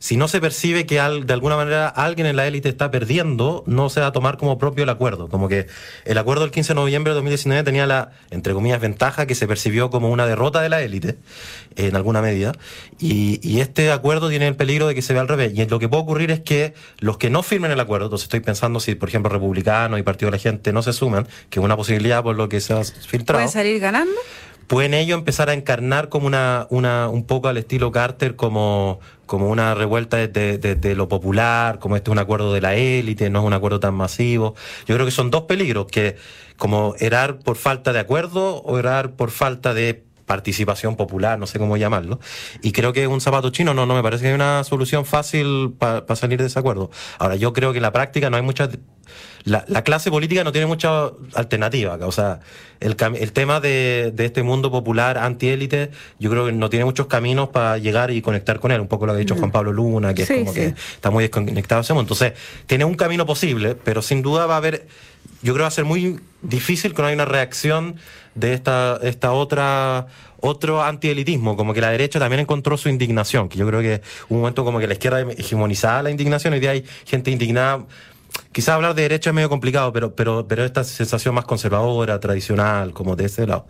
si 0.00 0.16
no 0.16 0.28
se 0.28 0.40
percibe 0.40 0.86
que 0.86 0.94
de 0.94 1.32
alguna 1.32 1.56
manera 1.56 1.86
alguien 1.86 2.26
en 2.26 2.34
la 2.34 2.46
élite 2.46 2.70
está 2.70 2.90
perdiendo, 2.90 3.62
no 3.66 3.90
se 3.90 4.00
va 4.00 4.06
a 4.06 4.12
tomar 4.12 4.38
como 4.38 4.56
propio 4.56 4.84
el 4.84 4.88
acuerdo. 4.88 5.28
Como 5.28 5.46
que 5.46 5.66
el 6.06 6.16
acuerdo 6.16 6.42
del 6.42 6.50
15 6.50 6.68
de 6.70 6.74
noviembre 6.74 7.10
de 7.10 7.16
2019 7.16 7.62
tenía 7.64 7.86
la, 7.86 8.10
entre 8.30 8.54
comillas, 8.54 8.80
ventaja 8.80 9.26
que 9.26 9.34
se 9.34 9.46
percibió 9.46 9.90
como 9.90 10.08
una 10.08 10.26
derrota 10.26 10.62
de 10.62 10.70
la 10.70 10.80
élite, 10.80 11.18
en 11.76 11.94
alguna 11.96 12.22
medida, 12.22 12.52
y, 12.98 13.46
y 13.46 13.60
este 13.60 13.92
acuerdo 13.92 14.30
tiene 14.30 14.48
el 14.48 14.56
peligro 14.56 14.86
de 14.86 14.94
que 14.94 15.02
se 15.02 15.12
vea 15.12 15.20
al 15.20 15.28
revés. 15.28 15.52
Y 15.54 15.66
lo 15.66 15.78
que 15.78 15.88
puede 15.88 16.02
ocurrir 16.02 16.30
es 16.30 16.40
que 16.40 16.72
los 16.98 17.18
que 17.18 17.28
no 17.28 17.42
firmen 17.42 17.70
el 17.70 17.78
acuerdo, 17.78 18.06
entonces 18.06 18.24
estoy 18.24 18.40
pensando 18.40 18.80
si, 18.80 18.94
por 18.94 19.10
ejemplo, 19.10 19.30
republicanos 19.30 20.00
y 20.00 20.02
Partido 20.02 20.30
de 20.30 20.38
la 20.38 20.42
Gente 20.42 20.72
no 20.72 20.82
se 20.82 20.94
suman, 20.94 21.28
que 21.50 21.60
es 21.60 21.64
una 21.64 21.76
posibilidad 21.76 22.22
por 22.22 22.36
lo 22.36 22.48
que 22.48 22.62
se 22.62 22.72
ha 22.72 22.82
filtrado. 22.82 23.36
¿Pueden 23.38 23.52
salir 23.52 23.78
ganando? 23.80 24.18
Pueden 24.70 24.94
ellos 24.94 25.18
empezar 25.18 25.50
a 25.50 25.54
encarnar 25.54 26.08
como 26.08 26.28
una, 26.28 26.68
una 26.70 27.08
un 27.08 27.24
poco 27.24 27.48
al 27.48 27.56
estilo 27.56 27.90
Carter, 27.90 28.36
como, 28.36 29.00
como 29.26 29.48
una 29.48 29.74
revuelta 29.74 30.16
de, 30.16 30.28
de, 30.28 30.94
lo 30.94 31.08
popular, 31.08 31.80
como 31.80 31.96
este 31.96 32.08
es 32.08 32.12
un 32.12 32.20
acuerdo 32.20 32.52
de 32.52 32.60
la 32.60 32.76
élite, 32.76 33.30
no 33.30 33.40
es 33.40 33.46
un 33.46 33.52
acuerdo 33.52 33.80
tan 33.80 33.94
masivo. 33.94 34.54
Yo 34.86 34.94
creo 34.94 35.04
que 35.04 35.10
son 35.10 35.32
dos 35.32 35.42
peligros, 35.42 35.86
que 35.86 36.14
como 36.56 36.94
erar 37.00 37.40
por 37.40 37.56
falta 37.56 37.92
de 37.92 37.98
acuerdo 37.98 38.58
o 38.58 38.78
erar 38.78 39.10
por 39.16 39.32
falta 39.32 39.74
de 39.74 40.04
participación 40.30 40.94
popular, 40.94 41.40
no 41.40 41.48
sé 41.48 41.58
cómo 41.58 41.76
llamarlo. 41.76 42.20
Y 42.62 42.70
creo 42.70 42.92
que 42.92 43.08
un 43.08 43.20
zapato 43.20 43.50
chino 43.50 43.74
no, 43.74 43.84
no 43.84 43.96
me 43.96 44.02
parece 44.02 44.22
que 44.22 44.28
hay 44.28 44.34
una 44.34 44.62
solución 44.62 45.04
fácil 45.04 45.74
para 45.76 46.14
salir 46.14 46.38
de 46.38 46.46
ese 46.46 46.56
acuerdo. 46.56 46.88
Ahora, 47.18 47.34
yo 47.34 47.52
creo 47.52 47.72
que 47.72 47.78
en 47.78 47.82
la 47.82 47.92
práctica 47.92 48.30
no 48.30 48.36
hay 48.36 48.42
muchas 48.44 48.68
la, 49.44 49.82
clase 49.84 50.10
política 50.10 50.44
no 50.44 50.52
tiene 50.52 50.66
mucha 50.66 51.10
alternativa. 51.34 51.98
O 52.02 52.12
sea, 52.12 52.40
el, 52.80 52.96
el 53.18 53.32
tema 53.32 53.60
de, 53.60 54.12
este 54.18 54.42
mundo 54.42 54.70
popular 54.70 55.18
antiélite, 55.18 55.90
yo 56.18 56.30
creo 56.30 56.46
que 56.46 56.52
no 56.52 56.70
tiene 56.70 56.84
muchos 56.84 57.06
caminos 57.06 57.48
para 57.48 57.78
llegar 57.78 58.10
y 58.10 58.22
conectar 58.22 58.60
con 58.60 58.70
él. 58.72 58.80
Un 58.80 58.88
poco 58.88 59.06
lo 59.06 59.12
que 59.12 59.16
ha 59.16 59.20
dicho. 59.20 59.34
Juan 59.36 59.50
Pablo 59.50 59.72
Luna, 59.72 60.14
que 60.14 60.22
es 60.22 60.30
como 60.30 60.52
que 60.52 60.66
está 60.94 61.10
muy 61.10 61.24
desconectado. 61.24 62.00
Entonces, 62.00 62.34
tiene 62.66 62.84
un 62.84 62.94
camino 62.94 63.26
posible, 63.26 63.74
pero 63.74 64.02
sin 64.02 64.22
duda 64.22 64.46
va 64.46 64.54
a 64.54 64.58
haber, 64.58 64.86
yo 65.42 65.52
creo 65.52 65.56
que 65.56 65.62
va 65.62 65.68
a 65.68 65.72
ser 65.72 65.84
muy 65.84 66.20
difícil 66.42 66.94
que 66.94 67.02
no 67.02 67.08
haya 67.08 67.14
una 67.14 67.24
reacción 67.24 67.96
de 68.34 68.54
esta, 68.54 68.98
esta 69.02 69.32
otra 69.32 70.06
otro 70.42 70.82
antielitismo, 70.82 71.56
como 71.56 71.74
que 71.74 71.82
la 71.82 71.90
derecha 71.90 72.18
también 72.18 72.40
encontró 72.40 72.78
su 72.78 72.88
indignación, 72.88 73.48
que 73.48 73.58
yo 73.58 73.66
creo 73.66 73.80
que 73.80 74.00
un 74.30 74.38
momento 74.38 74.64
como 74.64 74.78
que 74.78 74.86
la 74.86 74.94
izquierda 74.94 75.20
hegemonizaba 75.20 76.02
la 76.02 76.10
indignación, 76.10 76.54
y 76.54 76.60
de 76.60 76.68
hay 76.68 76.84
gente 77.04 77.30
indignada 77.30 77.84
quizás 78.52 78.74
hablar 78.74 78.94
de 78.94 79.02
derecha 79.02 79.30
es 79.30 79.34
medio 79.34 79.48
complicado, 79.48 79.92
pero, 79.92 80.14
pero, 80.14 80.46
pero 80.46 80.64
esta 80.64 80.84
sensación 80.84 81.34
más 81.34 81.44
conservadora, 81.44 82.18
tradicional, 82.20 82.92
como 82.92 83.16
de 83.16 83.26
ese 83.26 83.46
lado. 83.46 83.66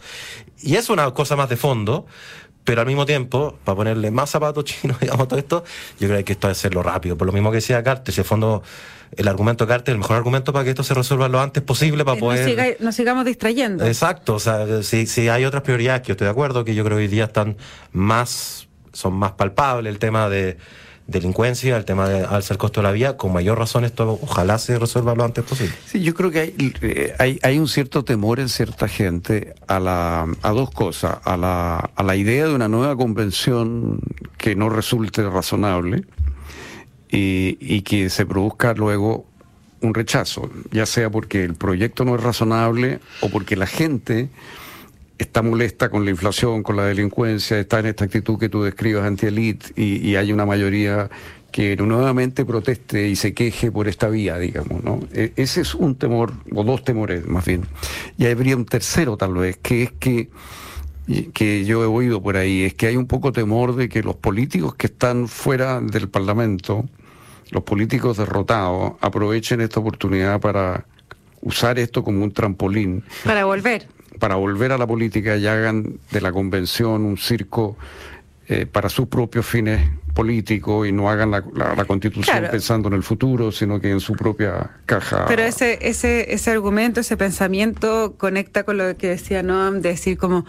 Y 0.62 0.76
es 0.76 0.90
una 0.90 1.10
cosa 1.12 1.36
más 1.36 1.48
de 1.48 1.56
fondo, 1.56 2.06
pero 2.64 2.80
al 2.82 2.86
mismo 2.86 3.06
tiempo, 3.06 3.58
para 3.64 3.76
ponerle 3.76 4.10
más 4.10 4.30
zapatos 4.30 4.64
chinos, 4.64 5.00
digamos, 5.00 5.28
todo 5.28 5.38
esto, 5.38 5.64
yo 5.98 6.08
creo 6.08 6.24
que 6.24 6.32
esto 6.32 6.50
es 6.50 6.58
hacerlo 6.58 6.82
rápido. 6.82 7.16
Por 7.16 7.26
lo 7.26 7.32
mismo 7.32 7.50
que 7.50 7.56
decía 7.56 7.82
Carter, 7.82 8.14
si 8.14 8.20
el 8.20 8.26
fondo, 8.26 8.62
el 9.16 9.28
argumento 9.28 9.64
de 9.66 9.68
Carter, 9.68 9.92
el 9.92 9.98
mejor 9.98 10.16
argumento 10.16 10.52
para 10.52 10.64
que 10.64 10.70
esto 10.70 10.82
se 10.82 10.94
resuelva 10.94 11.28
lo 11.28 11.40
antes 11.40 11.62
posible, 11.62 12.04
para 12.04 12.18
poder... 12.18 12.76
nos 12.80 12.94
sigamos 12.94 13.24
distrayendo. 13.24 13.84
Exacto, 13.86 14.34
o 14.34 14.40
sea, 14.40 14.82
si, 14.82 15.06
si 15.06 15.28
hay 15.28 15.44
otras 15.44 15.62
prioridades 15.62 16.02
que 16.02 16.08
yo 16.08 16.12
estoy 16.12 16.26
de 16.26 16.30
acuerdo, 16.30 16.64
que 16.64 16.74
yo 16.74 16.84
creo 16.84 16.96
que 16.96 17.04
hoy 17.04 17.08
día 17.08 17.24
están 17.24 17.56
más, 17.92 18.68
son 18.92 19.14
más 19.14 19.32
palpables, 19.32 19.92
el 19.92 19.98
tema 19.98 20.28
de 20.28 20.58
delincuencia, 21.10 21.76
el 21.76 21.84
tema 21.84 22.08
de 22.08 22.24
alza 22.24 22.54
el 22.54 22.58
costo 22.58 22.80
de 22.80 22.86
la 22.86 22.92
vía, 22.92 23.16
con 23.16 23.32
mayor 23.32 23.58
razón 23.58 23.84
esto 23.84 24.18
ojalá 24.22 24.58
se 24.58 24.78
resuelva 24.78 25.14
lo 25.14 25.24
antes 25.24 25.44
posible. 25.44 25.74
Sí, 25.84 26.02
yo 26.02 26.14
creo 26.14 26.30
que 26.30 26.38
hay, 26.38 26.72
eh, 26.82 27.14
hay, 27.18 27.38
hay 27.42 27.58
un 27.58 27.66
cierto 27.66 28.04
temor 28.04 28.38
en 28.38 28.48
cierta 28.48 28.86
gente 28.86 29.54
a, 29.66 29.80
la, 29.80 30.26
a 30.42 30.50
dos 30.50 30.70
cosas, 30.70 31.18
a 31.24 31.36
la, 31.36 31.90
a 31.94 32.02
la 32.04 32.16
idea 32.16 32.46
de 32.46 32.54
una 32.54 32.68
nueva 32.68 32.96
convención 32.96 34.00
que 34.38 34.54
no 34.54 34.68
resulte 34.68 35.28
razonable 35.28 36.04
y, 37.10 37.58
y 37.60 37.82
que 37.82 38.10
se 38.10 38.26
produzca 38.26 38.74
luego 38.74 39.26
un 39.80 39.94
rechazo, 39.94 40.50
ya 40.70 40.86
sea 40.86 41.10
porque 41.10 41.44
el 41.44 41.54
proyecto 41.54 42.04
no 42.04 42.14
es 42.14 42.22
razonable 42.22 43.00
o 43.20 43.30
porque 43.30 43.56
la 43.56 43.66
gente 43.66 44.28
está 45.18 45.42
molesta 45.42 45.90
con 45.90 46.04
la 46.04 46.10
inflación, 46.10 46.62
con 46.62 46.76
la 46.76 46.84
delincuencia, 46.84 47.58
está 47.58 47.80
en 47.80 47.86
esta 47.86 48.04
actitud 48.04 48.38
que 48.38 48.48
tú 48.48 48.62
describes 48.62 49.02
anti-elite 49.02 49.72
y, 49.76 50.16
hay 50.16 50.32
una 50.32 50.46
mayoría 50.46 51.10
que 51.52 51.76
nuevamente 51.76 52.44
proteste 52.44 53.08
y 53.08 53.16
se 53.16 53.34
queje 53.34 53.70
por 53.70 53.88
esta 53.88 54.08
vía, 54.08 54.38
digamos, 54.38 54.82
¿no? 54.84 55.00
E, 55.12 55.32
ese 55.36 55.62
es 55.62 55.74
un 55.74 55.96
temor, 55.96 56.32
o 56.54 56.64
dos 56.64 56.84
temores 56.84 57.26
más 57.26 57.44
bien. 57.44 57.62
Y 58.16 58.26
habría 58.26 58.56
un 58.56 58.64
tercero 58.64 59.16
tal 59.16 59.34
vez, 59.34 59.58
que 59.58 59.82
es 59.84 59.92
que 59.92 60.30
que 61.34 61.64
yo 61.64 61.82
he 61.82 61.86
oído 61.86 62.22
por 62.22 62.36
ahí, 62.36 62.62
es 62.62 62.74
que 62.74 62.86
hay 62.86 62.96
un 62.96 63.06
poco 63.06 63.32
temor 63.32 63.74
de 63.74 63.88
que 63.88 64.00
los 64.00 64.14
políticos 64.14 64.76
que 64.76 64.86
están 64.86 65.26
fuera 65.26 65.80
del 65.80 66.08
Parlamento, 66.08 66.88
los 67.50 67.62
políticos 67.64 68.16
derrotados, 68.16 68.94
aprovechen 69.00 69.60
esta 69.60 69.80
oportunidad 69.80 70.40
para 70.40 70.86
usar 71.42 71.78
esto 71.78 72.02
como 72.04 72.22
un 72.22 72.32
trampolín. 72.32 73.04
Para 73.24 73.44
volver 73.44 73.86
para 74.20 74.36
volver 74.36 74.70
a 74.70 74.78
la 74.78 74.86
política 74.86 75.36
y 75.36 75.48
hagan 75.48 75.98
de 76.12 76.20
la 76.20 76.30
convención 76.30 77.04
un 77.04 77.16
circo 77.16 77.76
eh, 78.46 78.66
para 78.66 78.88
sus 78.88 79.08
propios 79.08 79.46
fines 79.46 79.88
políticos 80.20 80.86
y 80.86 80.92
no 80.92 81.08
hagan 81.08 81.30
la, 81.30 81.84
constitución 81.86 82.46
pensando 82.50 82.88
en 82.88 82.94
el 82.94 83.02
futuro, 83.02 83.50
sino 83.50 83.80
que 83.80 83.90
en 83.90 84.00
su 84.00 84.12
propia 84.12 84.70
caja. 84.84 85.24
Pero 85.26 85.42
ese, 85.42 85.78
ese, 85.80 86.34
ese 86.34 86.50
argumento, 86.50 87.00
ese 87.00 87.16
pensamiento 87.16 88.16
conecta 88.18 88.64
con 88.64 88.76
lo 88.76 88.94
que 88.98 89.08
decía 89.08 89.42
Noam, 89.42 89.80
de 89.80 89.88
decir 89.88 90.18
como 90.18 90.44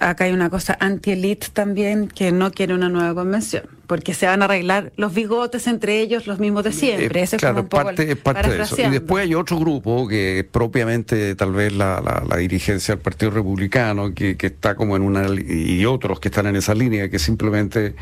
acá 0.00 0.24
hay 0.24 0.32
una 0.32 0.50
cosa 0.50 0.76
anti-elite 0.80 1.46
también 1.52 2.08
que 2.08 2.32
no 2.32 2.50
quiere 2.50 2.74
una 2.74 2.88
nueva 2.88 3.14
convención 3.14 3.62
porque 3.86 4.14
se 4.14 4.26
van 4.26 4.42
a 4.42 4.46
arreglar 4.46 4.92
los 4.96 5.14
bigotes 5.14 5.66
entre 5.66 6.00
ellos 6.00 6.26
los 6.26 6.38
mismos 6.38 6.64
de 6.64 6.72
siempre. 6.72 7.22
Ese 7.22 7.36
claro, 7.36 7.58
es 7.58 7.62
un 7.62 7.68
parte, 7.68 8.16
parte 8.16 8.48
de 8.50 8.62
eso. 8.62 8.76
Y 8.80 8.90
después 8.90 9.22
hay 9.22 9.34
otro 9.34 9.58
grupo 9.58 10.08
que 10.08 10.46
propiamente 10.50 11.34
tal 11.36 11.52
vez 11.52 11.72
la, 11.72 12.00
la, 12.28 12.36
dirigencia 12.36 12.94
del 12.94 13.02
Partido 13.02 13.30
Republicano, 13.30 14.12
que, 14.14 14.36
que, 14.36 14.48
está 14.48 14.74
como 14.74 14.96
en 14.96 15.02
una... 15.02 15.26
y 15.28 15.84
otros 15.86 16.20
que 16.20 16.28
están 16.28 16.46
en 16.46 16.56
esa 16.56 16.74
línea, 16.74 17.08
que 17.08 17.18
simplemente 17.18 17.94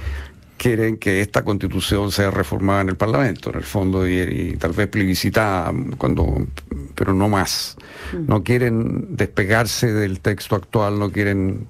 quieren 0.56 0.96
que 0.96 1.20
esta 1.20 1.44
constitución 1.44 2.10
sea 2.12 2.30
reformada 2.30 2.82
en 2.82 2.88
el 2.90 2.96
Parlamento, 2.96 3.50
en 3.50 3.56
el 3.56 3.64
fondo, 3.64 4.08
y, 4.08 4.56
tal 4.58 4.72
vez 4.72 4.88
plebiscitada, 4.88 5.72
cuando, 5.98 6.46
pero 6.94 7.12
no 7.12 7.28
más. 7.28 7.76
Mm. 8.12 8.26
No 8.26 8.42
quieren 8.42 9.16
despegarse 9.16 9.92
del 9.92 10.20
texto 10.20 10.56
actual, 10.56 10.98
no 10.98 11.10
quieren 11.10 11.66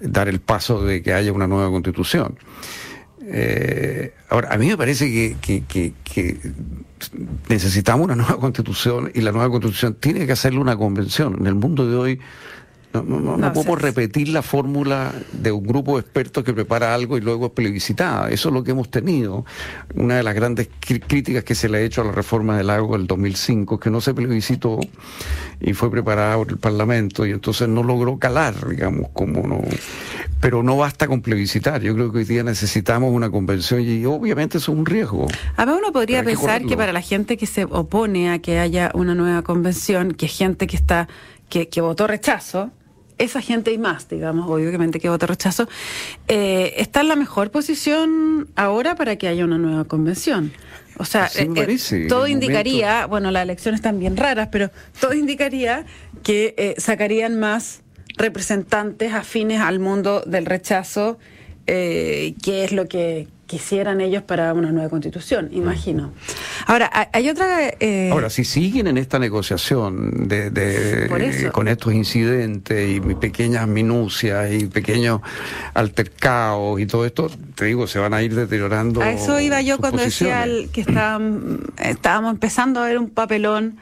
dar 0.00 0.28
el 0.28 0.40
paso 0.40 0.84
de 0.84 1.02
que 1.02 1.12
haya 1.12 1.32
una 1.32 1.46
nueva 1.46 1.70
constitución. 1.70 2.36
Eh, 3.26 4.12
ahora, 4.28 4.52
a 4.52 4.58
mí 4.58 4.68
me 4.68 4.76
parece 4.76 5.38
que, 5.40 5.92
necesitamos 7.48 8.04
una 8.04 8.16
nueva 8.16 8.38
constitución 8.38 9.10
y 9.14 9.20
la 9.22 9.32
nueva 9.32 9.50
constitución 9.50 9.94
tiene 9.94 10.26
que 10.26 10.32
hacerle 10.32 10.60
una 10.60 10.76
convención. 10.76 11.36
En 11.40 11.46
el 11.46 11.54
mundo 11.54 11.88
de 11.88 11.96
hoy 11.96 12.20
no, 13.02 13.52
podemos 13.52 13.82
repetir 13.82 14.28
la 14.28 14.42
fórmula 14.42 15.12
de 15.32 15.50
un 15.50 15.64
grupo 15.64 15.94
de 15.94 16.02
expertos 16.02 16.44
que 16.44 16.52
prepara 16.52 16.94
algo 16.94 17.18
y 17.18 17.20
luego 17.20 17.46
es 17.46 17.52
plebiscitada. 17.52 18.30
Eso 18.30 18.50
es 18.50 18.54
lo 18.54 18.62
que 18.62 18.70
hemos 18.70 18.88
tenido. 18.88 19.44
Una 19.96 20.16
de 20.16 20.22
las 20.22 20.34
grandes 20.34 20.68
críticas 20.80 21.42
que 21.42 21.56
se 21.56 21.68
le 21.68 21.78
ha 21.78 21.80
hecho 21.80 22.02
a 22.02 22.04
la 22.04 22.12
reforma 22.12 22.56
del 22.56 22.70
agua 22.70 22.96
del 22.96 23.08
2005, 23.08 23.80
que 23.80 23.90
no 23.90 24.00
se 24.00 24.14
plebiscitó 24.14 24.78
y 25.60 25.74
fue 25.74 25.90
preparada 25.90 26.36
por 26.36 26.50
el 26.50 26.58
Parlamento 26.58 27.26
y 27.26 27.32
entonces 27.32 27.68
no 27.68 27.82
logró 27.82 28.18
calar, 28.18 28.68
digamos, 28.68 29.10
como 29.12 29.46
no. 29.46 29.60
Pero 30.40 30.62
no 30.62 30.76
basta 30.76 31.08
con 31.08 31.20
plebiscitar. 31.20 31.82
Yo 31.82 31.94
creo 31.94 32.12
que 32.12 32.18
hoy 32.18 32.24
día 32.24 32.44
necesitamos 32.44 33.12
una 33.12 33.30
convención 33.30 33.80
y 33.80 34.04
obviamente 34.06 34.58
eso 34.58 34.70
es 34.72 34.78
un 34.78 34.86
riesgo. 34.86 35.26
A 35.56 35.64
ver, 35.64 35.74
uno 35.74 35.90
podría 35.92 36.22
pensar 36.22 36.64
que, 36.64 36.76
para 36.76 36.92
la 36.92 37.00
gente 37.00 37.36
que 37.36 37.46
se 37.46 37.64
opone 37.64 38.30
a 38.30 38.38
que 38.38 38.60
haya 38.60 38.92
una 38.94 39.16
nueva 39.16 39.42
convención, 39.42 40.12
que 40.12 40.26
es 40.26 40.36
gente 40.36 40.68
que 40.68 40.76
está 40.76 41.08
que, 41.48 41.68
que 41.68 41.80
votó 41.80 42.06
rechazo, 42.06 42.70
esa 43.18 43.40
gente 43.40 43.72
y 43.72 43.78
más, 43.78 44.08
digamos, 44.08 44.50
obviamente 44.50 45.00
que 45.00 45.08
vota 45.08 45.26
rechazo, 45.26 45.68
eh, 46.28 46.74
está 46.78 47.00
en 47.00 47.08
la 47.08 47.16
mejor 47.16 47.50
posición 47.50 48.48
ahora 48.56 48.94
para 48.94 49.16
que 49.16 49.28
haya 49.28 49.44
una 49.44 49.58
nueva 49.58 49.84
convención. 49.84 50.52
O 50.96 51.04
sea, 51.04 51.28
eh, 51.36 51.48
eh, 51.56 52.06
todo 52.08 52.26
indicaría, 52.26 53.06
bueno, 53.06 53.30
las 53.30 53.42
elecciones 53.42 53.78
están 53.78 53.98
bien 53.98 54.16
raras, 54.16 54.48
pero 54.52 54.70
todo 55.00 55.12
indicaría 55.14 55.84
que 56.22 56.74
sacarían 56.78 57.38
más 57.38 57.82
representantes 58.16 59.12
afines 59.12 59.60
al 59.60 59.80
mundo 59.80 60.22
del 60.24 60.46
rechazo, 60.46 61.18
que 61.66 62.34
es 62.46 62.72
lo 62.72 62.86
que 62.86 63.26
quisieran 63.46 64.00
ellos 64.00 64.22
para 64.22 64.52
una 64.54 64.72
nueva 64.72 64.88
constitución, 64.88 65.48
imagino. 65.52 66.12
Ahora, 66.66 66.90
hay 67.12 67.28
otra... 67.28 67.68
Eh, 67.80 68.08
Ahora, 68.10 68.30
si 68.30 68.44
siguen 68.44 68.86
en 68.86 68.98
esta 68.98 69.18
negociación 69.18 70.28
de, 70.28 71.50
con 71.52 71.68
estos 71.68 71.92
incidentes 71.92 72.96
y 72.96 73.00
pequeñas 73.14 73.68
minucias 73.68 74.52
y 74.52 74.66
pequeños 74.66 75.20
altercados 75.74 76.80
y 76.80 76.86
todo 76.86 77.04
esto, 77.04 77.30
te 77.54 77.66
digo, 77.66 77.86
se 77.86 77.98
van 77.98 78.14
a 78.14 78.22
ir 78.22 78.34
deteriorando. 78.34 79.02
A 79.02 79.12
eso 79.12 79.38
iba 79.40 79.60
yo 79.60 79.78
cuando 79.78 80.02
decía 80.02 80.46
que 80.72 80.80
estábamos 80.80 82.32
empezando 82.32 82.80
a 82.80 82.86
ver 82.86 82.98
un 82.98 83.10
papelón 83.10 83.78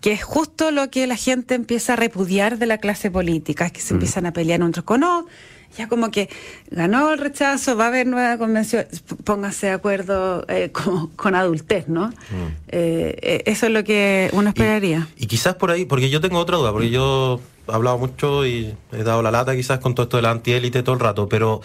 que 0.00 0.12
es 0.12 0.24
justo 0.24 0.70
lo 0.70 0.90
que 0.90 1.06
la 1.06 1.16
gente 1.16 1.54
empieza 1.54 1.92
a 1.92 1.96
repudiar 1.96 2.58
de 2.58 2.66
la 2.66 2.78
clase 2.78 3.10
política, 3.10 3.66
es 3.66 3.72
que 3.72 3.80
se 3.80 3.92
mm. 3.92 3.96
empiezan 3.96 4.26
a 4.26 4.32
pelear 4.32 4.62
unos 4.62 4.82
con 4.82 5.02
otros 5.02 5.30
ya 5.76 5.88
como 5.88 6.10
que 6.10 6.28
ganó 6.70 7.12
el 7.12 7.18
rechazo, 7.18 7.76
va 7.76 7.84
a 7.84 7.88
haber 7.88 8.06
nueva 8.06 8.38
convención, 8.38 8.86
póngase 9.24 9.68
de 9.68 9.72
acuerdo 9.72 10.44
eh, 10.48 10.70
con, 11.16 11.34
adultez, 11.34 11.88
¿no? 11.88 12.08
Mm. 12.08 12.46
Eh, 12.68 13.16
eh, 13.22 13.42
eso 13.46 13.66
es 13.66 13.72
lo 13.72 13.84
que 13.84 14.30
uno 14.32 14.48
esperaría. 14.48 15.08
Y, 15.16 15.26
quizás 15.26 15.54
por 15.54 15.70
ahí, 15.70 15.84
porque 15.84 16.10
yo 16.10 16.20
tengo 16.20 16.38
otra 16.38 16.56
duda, 16.56 16.72
porque 16.72 16.90
yo 16.90 17.40
hablado 17.66 17.98
mucho 17.98 18.46
y 18.46 18.74
he 18.92 19.02
dado 19.02 19.22
la 19.22 19.30
lata 19.30 19.54
quizás 19.54 19.78
con 19.78 19.94
todo 19.94 20.04
esto 20.04 20.16
de 20.16 20.22
la 20.22 20.30
antiélite 20.30 20.82
todo 20.82 20.94
el 20.94 21.00
rato, 21.00 21.28
pero 21.28 21.60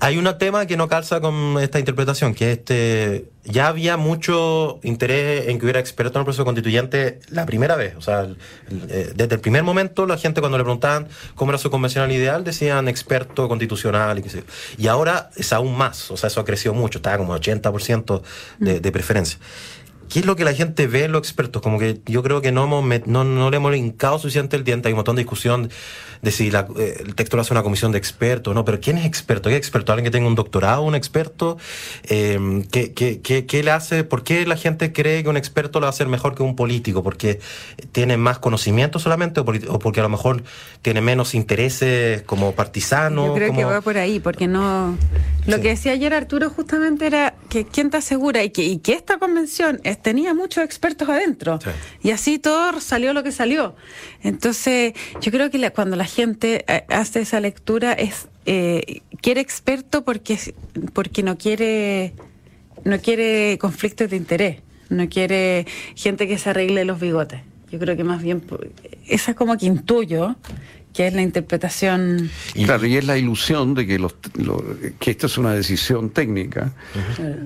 hay 0.00 0.16
un 0.16 0.28
tema 0.38 0.66
que 0.66 0.76
no 0.76 0.88
calza 0.88 1.20
con 1.20 1.58
esta 1.60 1.78
interpretación, 1.78 2.34
que 2.34 2.52
este 2.52 3.26
ya 3.44 3.68
había 3.68 3.96
mucho 3.96 4.78
interés 4.82 5.48
en 5.48 5.58
que 5.58 5.64
hubiera 5.64 5.80
expertos 5.80 6.16
en 6.16 6.20
el 6.20 6.24
proceso 6.24 6.44
constituyente 6.44 7.20
la 7.28 7.44
primera 7.44 7.76
vez. 7.76 7.94
O 7.96 8.00
sea, 8.00 8.28
eh, 8.88 9.12
desde 9.14 9.34
el 9.34 9.40
primer 9.40 9.62
momento 9.62 10.06
la 10.06 10.16
gente 10.16 10.40
cuando 10.40 10.58
le 10.58 10.64
preguntaban 10.64 11.08
cómo 11.34 11.50
era 11.50 11.58
su 11.58 11.70
convencional 11.70 12.10
ideal 12.12 12.44
decían 12.44 12.88
experto 12.88 13.48
constitucional 13.48 14.18
y 14.18 14.22
qué 14.22 14.30
sé 14.30 14.38
yo. 14.38 14.44
Y 14.78 14.86
ahora 14.86 15.30
es 15.36 15.52
aún 15.52 15.76
más, 15.76 16.10
o 16.10 16.16
sea, 16.16 16.28
eso 16.28 16.40
ha 16.40 16.44
crecido 16.44 16.74
mucho, 16.74 16.98
está 16.98 17.18
como 17.18 17.36
80% 17.36 18.22
de, 18.58 18.80
de 18.80 18.92
preferencia. 18.92 19.38
¿Qué 20.12 20.18
es 20.18 20.26
lo 20.26 20.36
que 20.36 20.44
la 20.44 20.52
gente 20.52 20.86
ve 20.86 21.04
en 21.04 21.12
los 21.12 21.20
expertos? 21.20 21.62
Como 21.62 21.78
que 21.78 22.00
yo 22.04 22.22
creo 22.22 22.42
que 22.42 22.52
no, 22.52 22.64
hemos, 22.64 23.06
no, 23.06 23.24
no 23.24 23.50
le 23.50 23.56
hemos 23.56 23.74
hincado 23.74 24.18
suficiente 24.18 24.56
el 24.56 24.64
diente. 24.64 24.88
Hay 24.88 24.92
un 24.92 24.98
montón 24.98 25.16
de 25.16 25.22
discusión 25.22 25.70
de 26.20 26.30
si 26.30 26.48
eh, 26.48 26.96
el 27.00 27.14
texto 27.14 27.36
lo 27.36 27.40
hace 27.40 27.54
una 27.54 27.62
comisión 27.62 27.92
de 27.92 27.98
expertos, 27.98 28.54
¿no? 28.54 28.64
Pero 28.64 28.78
¿quién 28.78 28.98
es 28.98 29.06
experto? 29.06 29.48
¿Qué 29.48 29.56
es 29.56 29.58
experto? 29.58 29.92
¿Alguien 29.92 30.04
que 30.04 30.10
tenga 30.10 30.28
un 30.28 30.34
doctorado, 30.34 30.82
un 30.82 30.94
experto? 30.94 31.56
Eh, 32.04 32.62
¿qué, 32.70 32.92
qué, 32.92 33.20
qué, 33.22 33.46
qué, 33.46 33.62
le 33.62 33.70
hace? 33.70 34.04
¿Por 34.04 34.22
qué 34.22 34.46
la 34.46 34.56
gente 34.56 34.92
cree 34.92 35.22
que 35.22 35.30
un 35.30 35.38
experto 35.38 35.80
lo 35.80 35.84
va 35.84 35.88
a 35.88 35.90
hacer 35.90 36.08
mejor 36.08 36.34
que 36.34 36.42
un 36.42 36.56
político? 36.56 37.02
¿Porque 37.02 37.40
tiene 37.90 38.18
más 38.18 38.38
conocimiento 38.38 38.98
solamente 38.98 39.40
o, 39.40 39.44
porque 39.44 40.00
a 40.00 40.02
lo 40.02 40.08
mejor 40.10 40.42
tiene 40.82 41.00
menos 41.00 41.34
intereses 41.34 42.22
como 42.22 42.52
partisano? 42.52 43.28
Yo 43.28 43.34
creo 43.34 43.52
que 43.54 43.64
va 43.64 43.80
por 43.80 43.96
ahí, 43.96 44.20
porque 44.20 44.46
no... 44.46 44.96
Lo 45.46 45.60
que 45.60 45.70
decía 45.70 45.92
ayer 45.92 46.14
Arturo 46.14 46.50
justamente 46.50 47.06
era 47.06 47.34
que 47.48 47.64
quién 47.64 47.90
te 47.90 47.96
asegura 47.96 48.44
y 48.44 48.50
que, 48.50 48.62
y 48.62 48.78
que 48.78 48.92
esta 48.92 49.18
convención 49.18 49.80
tenía 50.02 50.34
muchos 50.34 50.64
expertos 50.64 51.08
adentro. 51.08 51.58
Y 52.02 52.10
así 52.10 52.38
todo 52.38 52.80
salió 52.80 53.12
lo 53.12 53.22
que 53.22 53.32
salió. 53.32 53.74
Entonces, 54.22 54.94
yo 55.20 55.32
creo 55.32 55.50
que 55.50 55.70
cuando 55.70 55.96
la 55.96 56.04
gente 56.04 56.64
eh, 56.68 56.84
hace 56.88 57.20
esa 57.20 57.40
lectura 57.40 57.92
es 57.92 58.28
eh, 58.44 59.02
quiere 59.20 59.40
experto 59.40 60.04
porque 60.04 60.38
porque 60.92 61.22
no 61.22 61.38
quiere 61.38 62.12
no 62.84 62.98
quiere 62.98 63.56
conflictos 63.60 64.10
de 64.10 64.16
interés, 64.16 64.58
no 64.88 65.08
quiere 65.08 65.66
gente 65.94 66.26
que 66.26 66.38
se 66.38 66.50
arregle 66.50 66.84
los 66.84 66.98
bigotes. 66.98 67.40
Yo 67.70 67.78
creo 67.78 67.96
que 67.96 68.04
más 68.04 68.22
bien 68.22 68.42
esa 69.06 69.30
es 69.30 69.36
como 69.36 69.56
que 69.56 69.66
intuyo 69.66 70.36
que 70.92 71.06
es 71.06 71.14
la 71.14 71.22
interpretación. 71.22 72.30
Claro, 72.54 72.86
y 72.86 72.96
es 72.96 73.06
la 73.06 73.16
ilusión 73.16 73.74
de 73.74 73.86
que, 73.86 73.98
los, 73.98 74.14
que 74.98 75.10
esto 75.10 75.26
es 75.26 75.38
una 75.38 75.52
decisión 75.52 76.10
técnica 76.10 76.72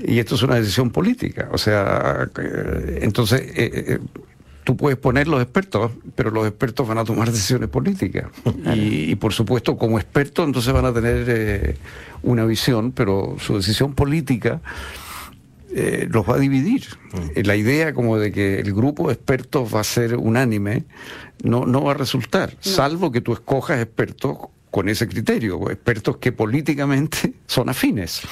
y 0.07 0.19
esto 0.19 0.35
es 0.35 0.43
una 0.43 0.57
decisión 0.57 0.91
política. 0.91 1.49
O 1.53 1.59
sea, 1.59 2.29
eh, 2.39 2.99
entonces 3.03 3.41
eh, 3.41 3.55
eh, 3.57 3.99
tú 4.65 4.77
puedes 4.77 4.99
poner 4.99 5.29
los 5.29 5.41
expertos, 5.41 5.93
pero 6.15 6.31
los 6.31 6.47
expertos 6.47 6.89
van 6.89 6.99
a 6.99 7.05
tomar 7.05 7.31
decisiones 7.31 7.69
políticas. 7.69 8.27
Y, 8.75 9.15
por 9.17 9.33
supuesto, 9.33 9.77
como 9.77 9.99
expertos, 9.99 10.45
entonces 10.45 10.73
van 10.73 10.87
a 10.87 10.93
tener 10.93 11.77
una 12.23 12.45
visión, 12.45 12.93
pero 12.93 13.37
su 13.39 13.57
decisión 13.57 13.95
política 13.95 14.61
eh, 15.79 16.09
los 16.11 16.27
va 16.27 16.37
a 16.37 16.39
dividir. 16.39 16.87
Mm. 17.13 17.41
La 17.45 17.55
idea 17.55 17.93
como 17.93 18.19
de 18.19 18.33
que 18.33 18.61
el 18.61 18.73
grupo 18.73 19.09
de 19.09 19.13
expertos 19.13 19.75
va 19.75 19.81
a 19.81 19.85
ser 19.85 20.17
unánime 20.17 20.85
no, 21.45 21.67
no 21.67 21.85
va 21.85 21.91
a 21.91 21.95
resultar, 21.95 22.57
salvo 22.61 23.13
que 23.13 23.21
tú 23.21 23.35
escojas 23.35 23.83
expertos 23.83 24.39
con 24.71 24.89
ese 24.89 25.07
criterio, 25.07 25.71
expertos 25.71 26.17
que 26.17 26.33
políticamente 26.33 27.35
son 27.47 27.69
afines. 27.69 28.23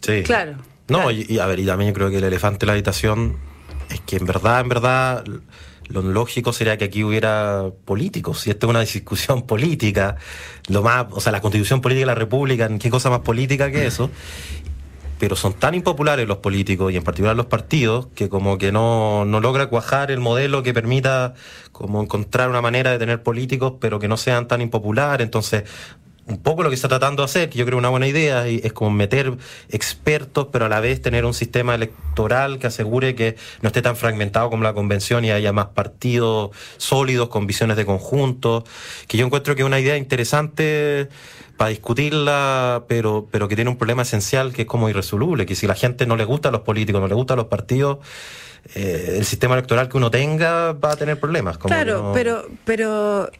Sí. 0.00 0.22
Claro. 0.22 0.58
No, 0.86 1.10
Y, 1.10 1.38
a 1.40 1.46
ver, 1.46 1.58
y 1.58 1.66
también 1.66 1.90
yo 1.90 1.94
creo 1.94 2.10
que 2.10 2.18
el 2.18 2.24
elefante 2.24 2.66
en 2.66 2.68
la 2.68 2.72
habitación 2.74 3.36
es 3.90 4.00
que 4.02 4.16
en 4.16 4.26
verdad, 4.26 4.60
en 4.60 4.68
verdad, 4.68 5.24
lo 5.88 6.02
lógico 6.02 6.52
sería 6.52 6.76
que 6.76 6.84
aquí 6.84 7.02
hubiera 7.02 7.70
políticos. 7.84 8.42
Si 8.42 8.50
esto 8.50 8.66
es 8.66 8.70
una 8.70 8.80
discusión 8.80 9.42
política, 9.46 10.16
lo 10.68 10.82
más, 10.82 11.06
o 11.10 11.20
sea, 11.20 11.32
la 11.32 11.40
constitución 11.40 11.80
política 11.80 12.02
de 12.02 12.06
la 12.06 12.14
República, 12.14 12.68
¿qué 12.78 12.90
cosa 12.90 13.10
más 13.10 13.20
política 13.20 13.72
que 13.72 13.86
eso? 13.86 14.10
Pero 15.18 15.36
son 15.36 15.54
tan 15.54 15.74
impopulares 15.74 16.26
los 16.26 16.38
políticos 16.38 16.92
y 16.92 16.96
en 16.96 17.04
particular 17.04 17.36
los 17.36 17.46
partidos 17.46 18.08
que 18.14 18.28
como 18.28 18.58
que 18.58 18.72
no, 18.72 19.24
no 19.24 19.40
logra 19.40 19.66
cuajar 19.66 20.10
el 20.10 20.20
modelo 20.20 20.62
que 20.62 20.74
permita 20.74 21.34
como 21.72 22.02
encontrar 22.02 22.50
una 22.50 22.60
manera 22.60 22.90
de 22.90 22.98
tener 22.98 23.22
políticos 23.22 23.74
pero 23.80 23.98
que 23.98 24.08
no 24.08 24.16
sean 24.16 24.48
tan 24.48 24.60
impopulares. 24.60 25.24
Entonces, 25.24 25.64
un 26.26 26.38
poco 26.38 26.62
lo 26.62 26.70
que 26.70 26.74
está 26.74 26.88
tratando 26.88 27.22
de 27.22 27.24
hacer, 27.24 27.50
que 27.50 27.58
yo 27.58 27.66
creo 27.66 27.76
una 27.76 27.90
buena 27.90 28.06
idea, 28.06 28.46
es 28.46 28.72
como 28.72 28.90
meter 28.90 29.36
expertos, 29.68 30.48
pero 30.50 30.64
a 30.64 30.68
la 30.68 30.80
vez 30.80 31.02
tener 31.02 31.24
un 31.24 31.34
sistema 31.34 31.74
electoral 31.74 32.58
que 32.58 32.66
asegure 32.66 33.14
que 33.14 33.36
no 33.60 33.68
esté 33.68 33.82
tan 33.82 33.96
fragmentado 33.96 34.48
como 34.48 34.62
la 34.62 34.72
convención 34.72 35.24
y 35.24 35.30
haya 35.30 35.52
más 35.52 35.66
partidos 35.66 36.50
sólidos 36.78 37.28
con 37.28 37.46
visiones 37.46 37.76
de 37.76 37.84
conjunto, 37.84 38.64
que 39.06 39.18
yo 39.18 39.26
encuentro 39.26 39.54
que 39.54 39.62
es 39.62 39.66
una 39.66 39.80
idea 39.80 39.98
interesante 39.98 41.08
para 41.58 41.70
discutirla, 41.70 42.84
pero, 42.88 43.28
pero 43.30 43.46
que 43.46 43.54
tiene 43.54 43.70
un 43.70 43.76
problema 43.76 44.02
esencial 44.02 44.52
que 44.52 44.62
es 44.62 44.68
como 44.68 44.88
irresoluble, 44.88 45.44
que 45.44 45.54
si 45.54 45.66
la 45.66 45.74
gente 45.74 46.06
no 46.06 46.16
le 46.16 46.24
gusta 46.24 46.48
a 46.48 46.52
los 46.52 46.62
políticos, 46.62 47.02
no 47.02 47.08
le 47.08 47.14
gusta 47.14 47.34
a 47.34 47.36
los 47.36 47.46
partidos, 47.46 47.98
eh, 48.74 49.16
el 49.18 49.26
sistema 49.26 49.54
electoral 49.54 49.90
que 49.90 49.98
uno 49.98 50.10
tenga 50.10 50.72
va 50.72 50.92
a 50.92 50.96
tener 50.96 51.20
problemas. 51.20 51.58
claro, 51.58 52.12
pero, 52.14 52.48
pero 52.64 53.30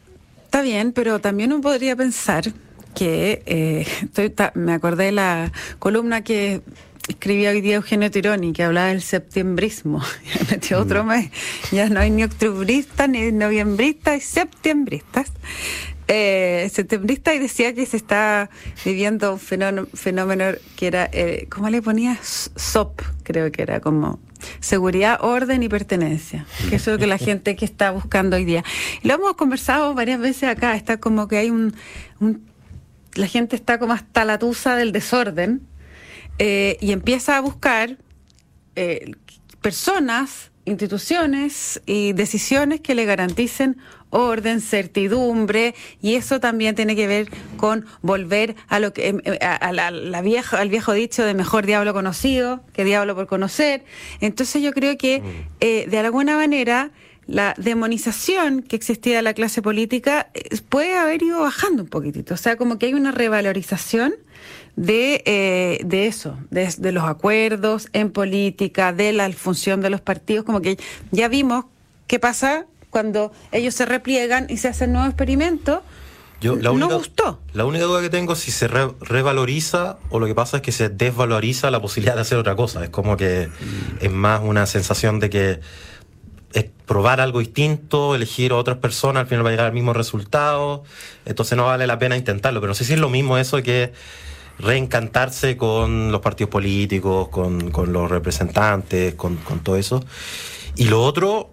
está 0.45 0.61
bien, 0.61 0.93
pero 0.93 1.19
también 1.19 1.51
uno 1.51 1.61
podría 1.61 1.95
pensar 1.95 2.53
que 2.95 3.43
eh, 3.45 3.85
estoy, 4.01 4.33
me 4.55 4.73
acordé 4.73 5.05
de 5.05 5.11
la 5.11 5.51
columna 5.79 6.23
que 6.23 6.61
escribía 7.07 7.51
hoy 7.51 7.61
día 7.61 7.75
Eugenio 7.75 8.09
Tironi, 8.09 8.53
que 8.53 8.63
hablaba 8.63 8.87
del 8.87 9.01
septiembrismo. 9.01 10.01
Ya 10.33 10.45
metió 10.49 10.79
otro 10.79 11.03
mm. 11.03 11.07
mes. 11.07 11.31
Ya 11.71 11.89
no 11.89 11.99
hay 11.99 12.09
ni 12.09 12.23
octubristas, 12.23 13.07
ni 13.07 13.31
noviembristas, 13.31 14.13
hay 14.13 14.21
septiembristas 14.21 15.31
eh, 16.07 16.69
septembrista 16.71 17.33
y 17.33 17.39
decía 17.39 17.73
que 17.73 17.85
se 17.85 17.97
está 17.97 18.49
viviendo 18.83 19.33
un 19.33 19.39
fenómeno, 19.39 20.51
que 20.75 20.87
era, 20.87 21.09
eh, 21.11 21.47
¿cómo 21.49 21.69
le 21.69 21.81
ponía? 21.81 22.19
SOP, 22.21 23.01
creo 23.23 23.51
que 23.51 23.63
era 23.63 23.79
como 23.79 24.19
seguridad, 24.59 25.17
orden 25.21 25.63
y 25.63 25.69
pertenencia, 25.69 26.45
que 26.69 26.75
eso 26.75 26.91
es 26.91 26.95
lo 26.95 26.99
que 26.99 27.07
la 27.07 27.17
gente 27.17 27.55
que 27.55 27.65
está 27.65 27.89
buscando 27.89 28.35
hoy 28.35 28.45
día. 28.45 28.63
lo 29.01 29.15
hemos 29.15 29.33
conversado 29.33 29.95
varias 29.95 30.19
veces 30.19 30.43
acá, 30.43 30.75
está 30.75 30.97
como 30.97 31.27
que 31.27 31.37
hay 31.37 31.49
un, 31.49 31.73
la 33.15 33.27
gente 33.27 33.55
está 33.55 33.79
como 33.79 33.93
hasta 33.93 34.25
la 34.25 34.37
tusa 34.37 34.75
del 34.75 34.91
desorden 34.91 35.61
eh, 36.37 36.77
y 36.81 36.91
empieza 36.91 37.37
a 37.37 37.39
buscar 37.39 37.97
eh, 38.75 39.11
personas 39.61 40.51
instituciones 40.65 41.81
y 41.85 42.13
decisiones 42.13 42.81
que 42.81 42.95
le 42.95 43.05
garanticen 43.05 43.77
orden, 44.09 44.61
certidumbre, 44.61 45.75
y 46.01 46.15
eso 46.15 46.39
también 46.39 46.73
tiene 46.73 46.95
que 46.95 47.05
ver 47.05 47.29
con 47.57 47.85
volver 48.01 48.55
a 48.67 48.79
lo 48.79 48.93
que 48.93 49.39
a, 49.41 49.71
la, 49.73 50.21
vieja, 50.21 50.59
al 50.59 50.69
viejo 50.69 50.93
dicho 50.93 51.23
de 51.23 51.33
mejor 51.33 51.65
diablo 51.65 51.93
conocido 51.93 52.63
que 52.73 52.83
diablo 52.83 53.13
por 53.15 53.27
conocer. 53.27 53.83
Entonces 54.21 54.63
yo 54.63 54.71
creo 54.71 54.97
que 54.97 55.19
mm. 55.19 55.23
eh, 55.59 55.87
de 55.89 55.99
alguna 55.99 56.37
manera 56.37 56.91
la 57.27 57.55
demonización 57.57 58.61
que 58.61 58.75
existía 58.75 59.15
de 59.15 59.21
la 59.21 59.33
clase 59.33 59.61
política 59.61 60.29
eh, 60.33 60.57
puede 60.69 60.95
haber 60.95 61.23
ido 61.23 61.41
bajando 61.41 61.83
un 61.83 61.89
poquitito. 61.89 62.33
O 62.33 62.37
sea, 62.37 62.55
como 62.55 62.77
que 62.77 62.87
hay 62.87 62.93
una 62.93 63.11
revalorización 63.11 64.13
de, 64.75 65.23
eh, 65.25 65.79
de 65.85 66.07
eso, 66.07 66.37
de, 66.51 66.91
los 66.91 67.05
acuerdos 67.05 67.87
en 67.93 68.11
política, 68.11 68.93
de 68.93 69.13
la 69.13 69.31
función 69.31 69.81
de 69.81 69.89
los 69.89 70.01
partidos, 70.01 70.45
como 70.45 70.61
que 70.61 70.77
ya 71.11 71.27
vimos 71.27 71.65
qué 72.07 72.19
pasa 72.19 72.65
cuando 72.89 73.31
ellos 73.51 73.73
se 73.73 73.85
repliegan 73.85 74.47
y 74.49 74.57
se 74.57 74.67
hacen 74.67 74.91
nuevos 74.91 75.09
experimentos. 75.09 75.79
Yo, 76.41 76.57
la 76.57 76.71
única, 76.71 76.89
no 76.89 76.97
gustó. 76.97 77.39
La 77.53 77.65
única 77.65 77.85
duda 77.85 78.01
que 78.01 78.09
tengo 78.09 78.33
es 78.33 78.39
si 78.39 78.51
se 78.51 78.67
revaloriza 78.67 79.97
o 80.09 80.19
lo 80.19 80.27
que 80.27 80.35
pasa 80.35 80.57
es 80.57 80.63
que 80.63 80.73
se 80.73 80.89
desvaloriza 80.89 81.71
la 81.71 81.81
posibilidad 81.81 82.15
de 82.15 82.21
hacer 82.21 82.37
otra 82.37 82.55
cosa. 82.55 82.83
Es 82.83 82.89
como 82.89 83.17
que 83.17 83.49
es 84.01 84.11
más 84.11 84.41
una 84.43 84.65
sensación 84.65 85.19
de 85.19 85.29
que 85.29 85.59
probar 86.63 87.19
algo 87.19 87.39
distinto, 87.39 88.15
elegir 88.15 88.53
otras 88.53 88.77
personas, 88.77 89.21
al 89.21 89.27
final 89.27 89.43
va 89.45 89.49
a 89.49 89.51
llegar 89.51 89.65
al 89.65 89.73
mismo 89.73 89.93
resultado, 89.93 90.83
entonces 91.25 91.57
no 91.57 91.65
vale 91.65 91.87
la 91.87 91.99
pena 91.99 92.15
intentarlo. 92.15 92.61
Pero 92.61 92.69
no 92.69 92.75
sé 92.75 92.85
si 92.85 92.93
es 92.93 92.99
lo 92.99 93.09
mismo 93.09 93.37
eso 93.37 93.61
que 93.63 93.91
reencantarse 94.59 95.57
con 95.57 96.11
los 96.11 96.21
partidos 96.21 96.49
políticos, 96.49 97.29
con, 97.29 97.71
los 97.91 98.09
representantes, 98.09 99.15
con, 99.15 99.37
todo 99.63 99.75
eso. 99.75 100.03
Y 100.75 100.85
lo 100.85 101.03
otro, 101.03 101.51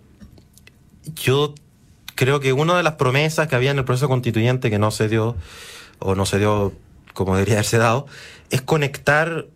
yo 1.16 1.54
creo 2.14 2.40
que 2.40 2.52
una 2.52 2.76
de 2.76 2.82
las 2.82 2.94
promesas 2.94 3.48
que 3.48 3.56
había 3.56 3.70
en 3.70 3.78
el 3.78 3.84
proceso 3.84 4.08
constituyente 4.08 4.70
que 4.70 4.78
no 4.78 4.90
se 4.90 5.08
dio, 5.08 5.36
o 5.98 6.14
no 6.14 6.26
se 6.26 6.38
dio 6.38 6.72
como 7.14 7.34
debería 7.34 7.54
haberse 7.54 7.78
dado, 7.78 8.06
es 8.50 8.62
conectar 8.62 9.46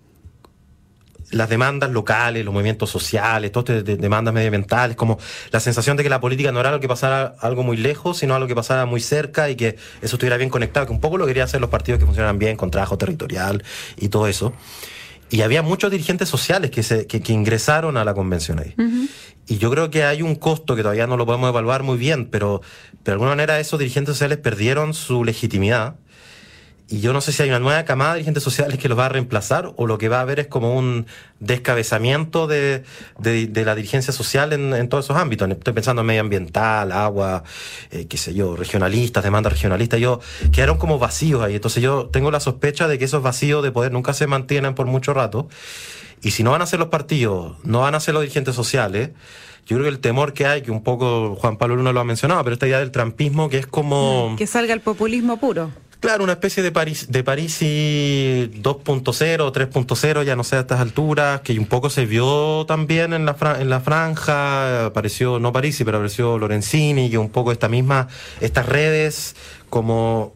las 1.30 1.48
demandas 1.48 1.90
locales, 1.90 2.44
los 2.44 2.54
movimientos 2.54 2.90
sociales, 2.90 3.52
todas 3.52 3.78
estas 3.78 3.98
demandas 3.98 4.32
medioambientales, 4.32 4.96
como 4.96 5.18
la 5.50 5.60
sensación 5.60 5.96
de 5.96 6.02
que 6.02 6.08
la 6.08 6.20
política 6.20 6.52
no 6.52 6.60
era 6.60 6.70
algo 6.70 6.80
que 6.80 6.88
pasara 6.88 7.34
algo 7.40 7.62
muy 7.62 7.76
lejos, 7.76 8.18
sino 8.18 8.34
algo 8.34 8.46
que 8.46 8.54
pasara 8.54 8.86
muy 8.86 9.00
cerca 9.00 9.50
y 9.50 9.56
que 9.56 9.76
eso 10.02 10.16
estuviera 10.16 10.36
bien 10.36 10.50
conectado, 10.50 10.86
que 10.86 10.92
un 10.92 11.00
poco 11.00 11.18
lo 11.18 11.26
querían 11.26 11.44
hacer 11.44 11.60
los 11.60 11.70
partidos 11.70 11.98
que 11.98 12.06
funcionan 12.06 12.38
bien 12.38 12.56
con 12.56 12.70
trabajo 12.70 12.96
territorial 12.96 13.64
y 13.96 14.08
todo 14.08 14.26
eso. 14.28 14.52
Y 15.28 15.42
había 15.42 15.62
muchos 15.62 15.90
dirigentes 15.90 16.28
sociales 16.28 16.70
que, 16.70 16.84
se, 16.84 17.06
que, 17.08 17.32
ingresaron 17.32 17.96
a 17.96 18.04
la 18.04 18.14
convención 18.14 18.60
ahí. 18.60 18.74
Y 19.48 19.58
yo 19.58 19.70
creo 19.70 19.90
que 19.90 20.04
hay 20.04 20.22
un 20.22 20.36
costo 20.36 20.76
que 20.76 20.82
todavía 20.82 21.08
no 21.08 21.16
lo 21.16 21.26
podemos 21.26 21.48
evaluar 21.48 21.82
muy 21.82 21.98
bien, 21.98 22.26
pero, 22.26 22.60
pero 23.02 23.04
de 23.04 23.12
alguna 23.12 23.30
manera 23.30 23.58
esos 23.58 23.78
dirigentes 23.80 24.14
sociales 24.14 24.38
perdieron 24.38 24.94
su 24.94 25.24
legitimidad 25.24 25.96
y 26.88 27.00
yo 27.00 27.12
no 27.12 27.20
sé 27.20 27.32
si 27.32 27.42
hay 27.42 27.48
una 27.48 27.58
nueva 27.58 27.84
camada 27.84 28.12
de 28.12 28.18
dirigentes 28.18 28.44
sociales 28.44 28.78
que 28.78 28.88
los 28.88 28.96
va 28.96 29.06
a 29.06 29.08
reemplazar 29.08 29.72
o 29.76 29.86
lo 29.88 29.98
que 29.98 30.08
va 30.08 30.18
a 30.18 30.20
haber 30.20 30.38
es 30.38 30.46
como 30.46 30.76
un 30.76 31.06
descabezamiento 31.40 32.46
de, 32.46 32.84
de, 33.18 33.64
la 33.64 33.74
dirigencia 33.74 34.12
social 34.12 34.52
en, 34.52 34.72
en, 34.72 34.88
todos 34.88 35.06
esos 35.06 35.16
ámbitos. 35.16 35.50
Estoy 35.50 35.74
pensando 35.74 36.02
en 36.02 36.06
medioambiental, 36.06 36.92
agua, 36.92 37.42
eh, 37.90 38.06
qué 38.06 38.16
sé 38.16 38.34
yo, 38.34 38.54
regionalistas, 38.54 39.24
demandas 39.24 39.52
regionalistas. 39.52 39.98
Yo 39.98 40.20
quedaron 40.52 40.78
como 40.78 41.00
vacíos 41.00 41.42
ahí. 41.42 41.56
Entonces 41.56 41.82
yo 41.82 42.06
tengo 42.06 42.30
la 42.30 42.38
sospecha 42.38 42.86
de 42.86 42.98
que 42.98 43.06
esos 43.06 43.20
vacíos 43.20 43.64
de 43.64 43.72
poder 43.72 43.90
nunca 43.90 44.12
se 44.12 44.28
mantienen 44.28 44.76
por 44.76 44.86
mucho 44.86 45.12
rato. 45.12 45.48
Y 46.22 46.30
si 46.30 46.44
no 46.44 46.52
van 46.52 46.62
a 46.62 46.66
ser 46.66 46.78
los 46.78 46.88
partidos, 46.88 47.56
no 47.64 47.80
van 47.80 47.96
a 47.96 48.00
ser 48.00 48.14
los 48.14 48.22
dirigentes 48.22 48.54
sociales, 48.54 49.10
yo 49.66 49.76
creo 49.76 49.82
que 49.82 49.88
el 49.88 49.98
temor 49.98 50.32
que 50.32 50.46
hay, 50.46 50.62
que 50.62 50.70
un 50.70 50.84
poco 50.84 51.34
Juan 51.34 51.56
Pablo 51.56 51.74
Luna 51.74 51.92
lo 51.92 51.98
ha 51.98 52.04
mencionado, 52.04 52.44
pero 52.44 52.54
esta 52.54 52.68
idea 52.68 52.78
del 52.78 52.92
trampismo 52.92 53.48
que 53.48 53.58
es 53.58 53.66
como... 53.66 54.36
Que 54.38 54.46
salga 54.46 54.72
el 54.72 54.80
populismo 54.80 55.38
puro. 55.38 55.72
Claro, 56.06 56.22
una 56.22 56.34
especie 56.34 56.62
de 56.62 56.70
París, 56.70 57.06
de 57.10 57.24
París 57.24 57.60
2.0, 57.60 58.52
3.0, 58.62 60.22
ya 60.22 60.36
no 60.36 60.44
sé 60.44 60.54
a 60.54 60.60
estas 60.60 60.78
alturas, 60.78 61.40
que 61.40 61.58
un 61.58 61.66
poco 61.66 61.90
se 61.90 62.06
vio 62.06 62.64
también 62.64 63.12
en 63.12 63.26
la, 63.26 63.36
en 63.58 63.68
la 63.68 63.80
franja, 63.80 64.86
apareció, 64.86 65.40
no 65.40 65.52
Parisi, 65.52 65.84
pero 65.84 65.96
apareció 65.96 66.38
Lorenzini, 66.38 67.08
y 67.08 67.16
un 67.16 67.30
poco 67.30 67.50
esta 67.50 67.68
misma, 67.68 68.06
estas 68.40 68.66
redes 68.66 69.34
como 69.68 70.32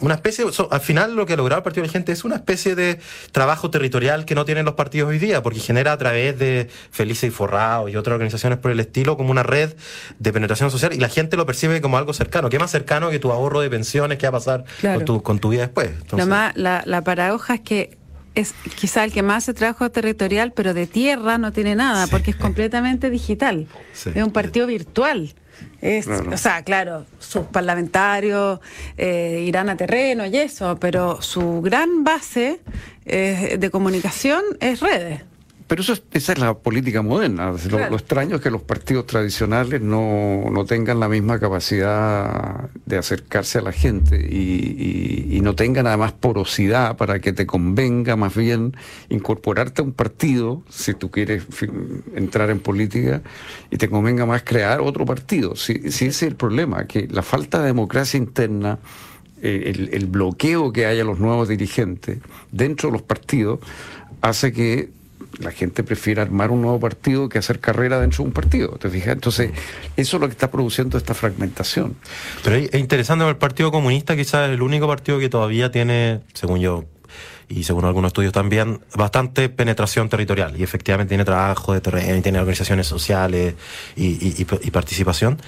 una 0.00 0.14
especie, 0.14 0.44
al 0.70 0.80
final 0.80 1.14
lo 1.14 1.26
que 1.26 1.34
ha 1.34 1.36
logrado 1.36 1.58
el 1.58 1.62
Partido 1.62 1.82
de 1.82 1.88
la 1.88 1.92
Gente 1.92 2.12
es 2.12 2.24
una 2.24 2.36
especie 2.36 2.74
de 2.74 2.98
trabajo 3.32 3.70
territorial 3.70 4.24
que 4.24 4.34
no 4.34 4.44
tienen 4.44 4.64
los 4.64 4.74
partidos 4.74 5.10
hoy 5.10 5.18
día, 5.18 5.42
porque 5.42 5.60
genera 5.60 5.92
a 5.92 5.98
través 5.98 6.38
de 6.38 6.68
Felice 6.90 7.28
y 7.28 7.30
Forrado 7.30 7.88
y 7.88 7.96
otras 7.96 8.14
organizaciones 8.14 8.58
por 8.58 8.70
el 8.70 8.80
estilo 8.80 9.16
como 9.16 9.30
una 9.30 9.42
red 9.42 9.74
de 10.18 10.32
penetración 10.32 10.70
social 10.70 10.92
y 10.92 10.98
la 10.98 11.08
gente 11.08 11.36
lo 11.36 11.46
percibe 11.46 11.80
como 11.80 11.98
algo 11.98 12.12
cercano. 12.12 12.50
¿Qué 12.50 12.58
más 12.58 12.70
cercano 12.70 13.10
que 13.10 13.18
tu 13.18 13.30
ahorro 13.30 13.60
de 13.60 13.70
pensiones 13.70 14.18
que 14.18 14.26
va 14.26 14.30
a 14.30 14.40
pasar 14.40 14.64
con, 14.80 15.04
tu, 15.04 15.22
con 15.22 15.38
tu 15.38 15.50
vida 15.50 15.62
después? 15.62 15.90
la, 16.12 16.82
la 16.84 17.04
paradoja 17.04 17.54
es 17.54 17.60
que 17.60 18.03
es 18.34 18.52
quizá 18.74 19.04
el 19.04 19.12
que 19.12 19.22
más 19.22 19.44
hace 19.44 19.54
trabajo 19.54 19.90
territorial, 19.90 20.52
pero 20.52 20.74
de 20.74 20.86
tierra 20.86 21.38
no 21.38 21.52
tiene 21.52 21.74
nada, 21.74 22.06
porque 22.08 22.32
es 22.32 22.36
completamente 22.36 23.10
digital. 23.10 23.66
Es 23.92 24.22
un 24.22 24.32
partido 24.32 24.66
virtual. 24.66 25.34
Es, 25.80 26.08
O 26.08 26.36
sea, 26.36 26.62
claro, 26.62 27.06
sus 27.18 27.46
parlamentarios 27.46 28.58
eh, 28.96 29.44
irán 29.46 29.68
a 29.68 29.76
terreno 29.76 30.26
y 30.26 30.36
eso, 30.36 30.78
pero 30.80 31.22
su 31.22 31.60
gran 31.62 32.02
base 32.02 32.60
eh, 33.04 33.56
de 33.58 33.70
comunicación 33.70 34.42
es 34.60 34.80
redes. 34.80 35.22
Pero 35.66 35.80
eso 35.80 35.94
esa 36.12 36.32
es 36.34 36.38
la 36.38 36.52
política 36.52 37.00
moderna. 37.00 37.54
Lo, 37.70 37.96
extraño 37.96 38.36
es 38.36 38.42
que 38.42 38.50
los 38.50 38.60
partidos 38.60 39.06
tradicionales 39.06 39.80
no, 39.80 40.50
no, 40.50 40.64
tengan 40.66 41.00
la 41.00 41.08
misma 41.08 41.40
capacidad 41.40 42.68
de 42.84 42.98
acercarse 42.98 43.58
a 43.58 43.62
la 43.62 43.72
gente 43.72 44.16
y, 44.30 45.26
y, 45.30 45.40
no 45.40 45.54
tengan 45.54 45.86
además 45.86 46.12
porosidad 46.12 46.96
para 46.98 47.18
que 47.20 47.32
te 47.32 47.46
convenga 47.46 48.14
más 48.14 48.34
bien 48.34 48.76
incorporarte 49.08 49.80
a 49.80 49.84
un 49.84 49.92
partido, 49.92 50.62
si 50.68 50.92
tú 50.92 51.10
quieres 51.10 51.44
entrar 52.14 52.50
en 52.50 52.60
política, 52.60 53.22
y 53.70 53.78
te 53.78 53.88
convenga 53.88 54.26
más 54.26 54.42
crear 54.42 54.82
otro 54.82 55.06
partido. 55.06 55.56
Si, 55.56 55.80
ese 55.84 56.06
es 56.08 56.22
el 56.22 56.36
problema, 56.36 56.86
que 56.86 57.08
la 57.08 57.22
falta 57.22 57.60
de 57.60 57.66
democracia 57.66 58.18
interna 58.18 58.78
eh, 59.40 59.72
el, 59.74 59.90
el, 59.92 60.06
bloqueo 60.06 60.72
que 60.72 60.86
hay 60.86 61.00
a 61.00 61.04
los 61.04 61.18
nuevos 61.18 61.48
dirigentes 61.48 62.18
dentro 62.52 62.88
de 62.88 62.92
los 62.92 63.02
partidos 63.02 63.60
hace 64.22 64.52
que 64.52 64.90
la 65.38 65.50
gente 65.50 65.82
prefiere 65.82 66.20
armar 66.20 66.50
un 66.50 66.62
nuevo 66.62 66.80
partido 66.80 67.28
que 67.28 67.38
hacer 67.38 67.60
carrera 67.60 68.00
dentro 68.00 68.24
de 68.24 68.28
un 68.28 68.32
partido. 68.32 68.70
¿Te 68.78 68.88
fijas? 68.88 69.14
Entonces, 69.14 69.50
eso 69.96 70.16
es 70.16 70.20
lo 70.20 70.26
que 70.26 70.32
está 70.32 70.50
produciendo 70.50 70.98
esta 70.98 71.14
fragmentación. 71.14 71.96
Pero 72.42 72.56
es 72.56 72.74
interesante, 72.74 73.28
el 73.28 73.36
Partido 73.36 73.70
Comunista 73.70 74.16
quizás 74.16 74.48
es 74.48 74.54
el 74.54 74.62
único 74.62 74.86
partido 74.86 75.18
que 75.18 75.28
todavía 75.28 75.70
tiene, 75.70 76.20
según 76.34 76.60
yo, 76.60 76.84
y 77.48 77.64
según 77.64 77.84
algunos 77.84 78.08
estudios 78.08 78.32
también, 78.32 78.80
bastante 78.94 79.48
penetración 79.48 80.08
territorial. 80.08 80.58
Y 80.58 80.62
efectivamente 80.62 81.10
tiene 81.10 81.24
trabajo 81.24 81.74
de 81.74 81.80
terreno, 81.80 82.22
tiene 82.22 82.38
organizaciones 82.38 82.86
sociales 82.86 83.54
y 83.96 84.70
participación. 84.70 85.38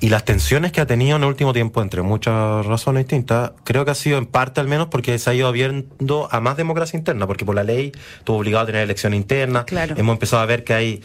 Y 0.00 0.10
las 0.10 0.24
tensiones 0.24 0.70
que 0.70 0.80
ha 0.82 0.86
tenido 0.86 1.16
en 1.16 1.22
el 1.22 1.28
último 1.28 1.52
tiempo, 1.52 1.80
entre 1.80 2.02
muchas 2.02 2.66
razones 2.66 3.04
distintas, 3.04 3.52
creo 3.64 3.84
que 3.84 3.92
ha 3.92 3.94
sido 3.94 4.18
en 4.18 4.26
parte 4.26 4.60
al 4.60 4.68
menos 4.68 4.88
porque 4.88 5.18
se 5.18 5.30
ha 5.30 5.34
ido 5.34 5.48
abriendo 5.48 6.28
a 6.30 6.40
más 6.40 6.56
democracia 6.56 6.98
interna, 6.98 7.26
porque 7.26 7.44
por 7.44 7.54
la 7.54 7.64
ley 7.64 7.92
estuvo 8.18 8.36
obligado 8.36 8.64
a 8.64 8.66
tener 8.66 8.82
elección 8.82 9.14
interna. 9.14 9.64
Hemos 9.96 10.12
empezado 10.12 10.42
a 10.42 10.46
ver 10.46 10.62
que 10.62 10.74
hay 10.74 11.02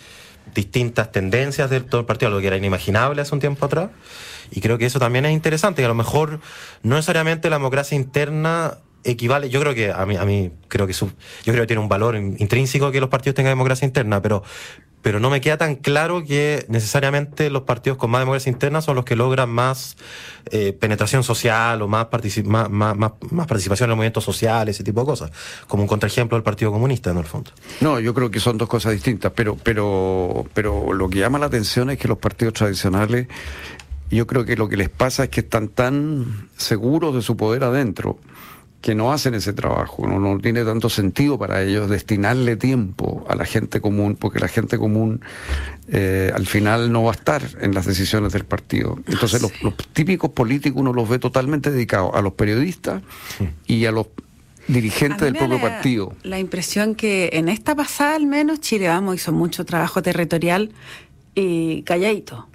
distintas 0.53 1.11
tendencias 1.11 1.69
del 1.69 1.85
todo 1.85 2.01
el 2.01 2.07
partido, 2.07 2.27
algo 2.27 2.41
que 2.41 2.47
era 2.47 2.57
inimaginable 2.57 3.21
hace 3.21 3.33
un 3.33 3.39
tiempo 3.39 3.65
atrás. 3.65 3.89
Y 4.51 4.61
creo 4.61 4.77
que 4.77 4.87
eso 4.87 4.99
también 4.99 5.25
es 5.25 5.31
interesante, 5.31 5.81
que 5.81 5.85
a 5.85 5.89
lo 5.89 5.95
mejor 5.95 6.41
no 6.83 6.95
necesariamente 6.95 7.49
la 7.49 7.57
democracia 7.57 7.95
interna 7.95 8.79
equivale, 9.03 9.49
yo 9.49 9.59
creo 9.61 9.73
que 9.73 9.91
a 9.91 10.05
mí, 10.05 10.17
a 10.17 10.25
mí 10.25 10.51
creo 10.67 10.87
que 10.87 10.93
su, 10.93 11.07
yo 11.43 11.53
creo 11.53 11.61
que 11.61 11.67
tiene 11.67 11.81
un 11.81 11.89
valor 11.89 12.15
intrínseco 12.15 12.91
que 12.91 12.99
los 12.99 13.09
partidos 13.09 13.35
tengan 13.35 13.51
democracia 13.51 13.85
interna, 13.85 14.21
pero 14.21 14.43
pero 15.01 15.19
no 15.19 15.29
me 15.29 15.39
queda 15.39 15.57
tan 15.57 15.75
claro 15.75 16.23
que 16.25 16.65
necesariamente 16.67 17.49
los 17.49 17.63
partidos 17.63 17.97
con 17.97 18.11
más 18.11 18.21
democracia 18.21 18.49
interna 18.49 18.81
son 18.81 18.95
los 18.95 19.05
que 19.05 19.15
logran 19.15 19.49
más 19.49 19.95
eh, 20.51 20.73
penetración 20.73 21.23
social 21.23 21.81
o 21.81 21.87
más, 21.87 22.07
más, 22.43 22.69
más, 22.69 22.97
más, 22.97 23.47
participación 23.47 23.87
en 23.87 23.89
los 23.91 23.97
movimientos 23.97 24.23
sociales, 24.23 24.75
ese 24.75 24.83
tipo 24.83 25.01
de 25.01 25.05
cosas, 25.05 25.31
como 25.67 25.83
un 25.83 25.87
contraejemplo 25.87 26.35
del 26.35 26.43
Partido 26.43 26.71
Comunista 26.71 27.11
en 27.11 27.17
el 27.17 27.25
fondo. 27.25 27.51
No, 27.79 27.99
yo 27.99 28.13
creo 28.13 28.29
que 28.29 28.39
son 28.39 28.57
dos 28.57 28.67
cosas 28.67 28.91
distintas, 28.91 29.31
pero, 29.33 29.55
pero, 29.55 30.45
pero 30.53 30.91
lo 30.91 31.09
que 31.09 31.19
llama 31.19 31.39
la 31.39 31.45
atención 31.45 31.89
es 31.89 31.97
que 31.97 32.09
los 32.09 32.17
partidos 32.17 32.55
tradicionales, 32.55 33.27
yo 34.11 34.27
creo 34.27 34.43
que 34.43 34.57
lo 34.57 34.67
que 34.67 34.75
les 34.75 34.89
pasa 34.89 35.23
es 35.23 35.29
que 35.29 35.41
están 35.41 35.69
tan 35.69 36.49
seguros 36.57 37.15
de 37.15 37.21
su 37.21 37.37
poder 37.37 37.63
adentro 37.63 38.19
que 38.81 38.95
no 38.95 39.11
hacen 39.11 39.33
ese 39.33 39.51
trabajo, 39.51 40.07
no, 40.07 40.19
no, 40.19 40.39
tiene 40.39 40.63
tanto 40.63 40.89
sentido 40.89 41.37
para 41.37 41.61
ellos 41.63 41.89
destinarle 41.89 42.55
tiempo 42.55 43.25
a 43.27 43.35
la 43.35 43.45
gente 43.45 43.81
común, 43.81 44.15
porque 44.15 44.39
la 44.39 44.47
gente 44.47 44.77
común 44.77 45.21
eh, 45.89 46.31
al 46.33 46.45
final 46.47 46.91
no 46.91 47.03
va 47.03 47.11
a 47.11 47.15
estar 47.15 47.41
en 47.59 47.73
las 47.73 47.85
decisiones 47.85 48.31
del 48.31 48.45
partido. 48.45 48.97
Entonces 49.07 49.41
los, 49.41 49.51
típicos 49.91 50.31
políticos 50.31 50.79
uno 50.79 50.93
los 50.93 51.09
ve 51.09 51.19
totalmente 51.19 51.71
dedicados 51.71 52.11
a 52.13 52.21
los 52.21 52.33
periodistas 52.33 53.01
y 53.67 53.85
a 53.85 53.91
los 53.91 54.07
dirigentes 54.67 55.21
del 55.21 55.35
propio 55.35 55.59
partido. 55.59 56.13
La 56.23 56.39
impresión 56.39 56.95
que 56.95 57.31
en 57.33 57.49
esta 57.49 57.75
pasada 57.75 58.15
al 58.15 58.27
menos 58.27 58.61
Chile 58.61 58.87
Vamos 58.87 59.15
hizo 59.15 59.33
mucho 59.33 59.65
trabajo 59.65 60.01
territorial 60.01 60.71
y 61.35 61.81
calladito. 61.83 62.47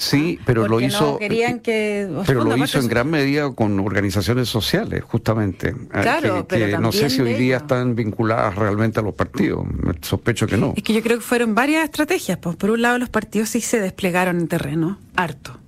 Sí, 0.00 0.38
pero 0.46 0.66
lo 0.66 0.80
hizo. 0.80 1.18
querían 1.18 1.60
que, 1.60 2.08
pero 2.26 2.42
lo 2.42 2.56
hizo 2.56 2.78
en 2.78 2.88
gran 2.88 3.10
medida 3.10 3.52
con 3.52 3.78
organizaciones 3.80 4.48
sociales, 4.48 5.04
justamente. 5.04 5.74
Ah, 5.92 6.00
claro, 6.00 6.36
que, 6.36 6.44
pero 6.44 6.80
no 6.80 6.90
sé 6.90 7.10
si 7.10 7.20
hoy 7.20 7.34
día 7.34 7.58
están 7.58 7.94
vinculadas 7.94 8.54
realmente 8.54 8.98
a 8.98 9.02
los 9.02 9.12
partidos. 9.12 9.66
Sospecho 10.00 10.46
que 10.46 10.56
no. 10.56 10.72
Es 10.74 10.82
que 10.82 10.94
yo 10.94 11.02
creo 11.02 11.18
que 11.18 11.22
fueron 11.24 11.54
varias 11.54 11.84
estrategias. 11.84 12.38
Pues 12.38 12.56
por 12.56 12.70
un 12.70 12.80
lado, 12.80 12.98
los 12.98 13.10
partidos 13.10 13.50
sí 13.50 13.60
se 13.60 13.78
desplegaron 13.78 14.38
en 14.38 14.48
terreno, 14.48 14.98
harto, 15.16 15.60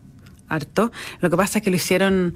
harto. 0.49 0.93
Lo 1.21 1.29
que 1.29 1.37
pasa 1.37 1.59
es 1.59 1.65
que 1.65 1.69
lo 1.69 1.77
hicieron 1.77 2.35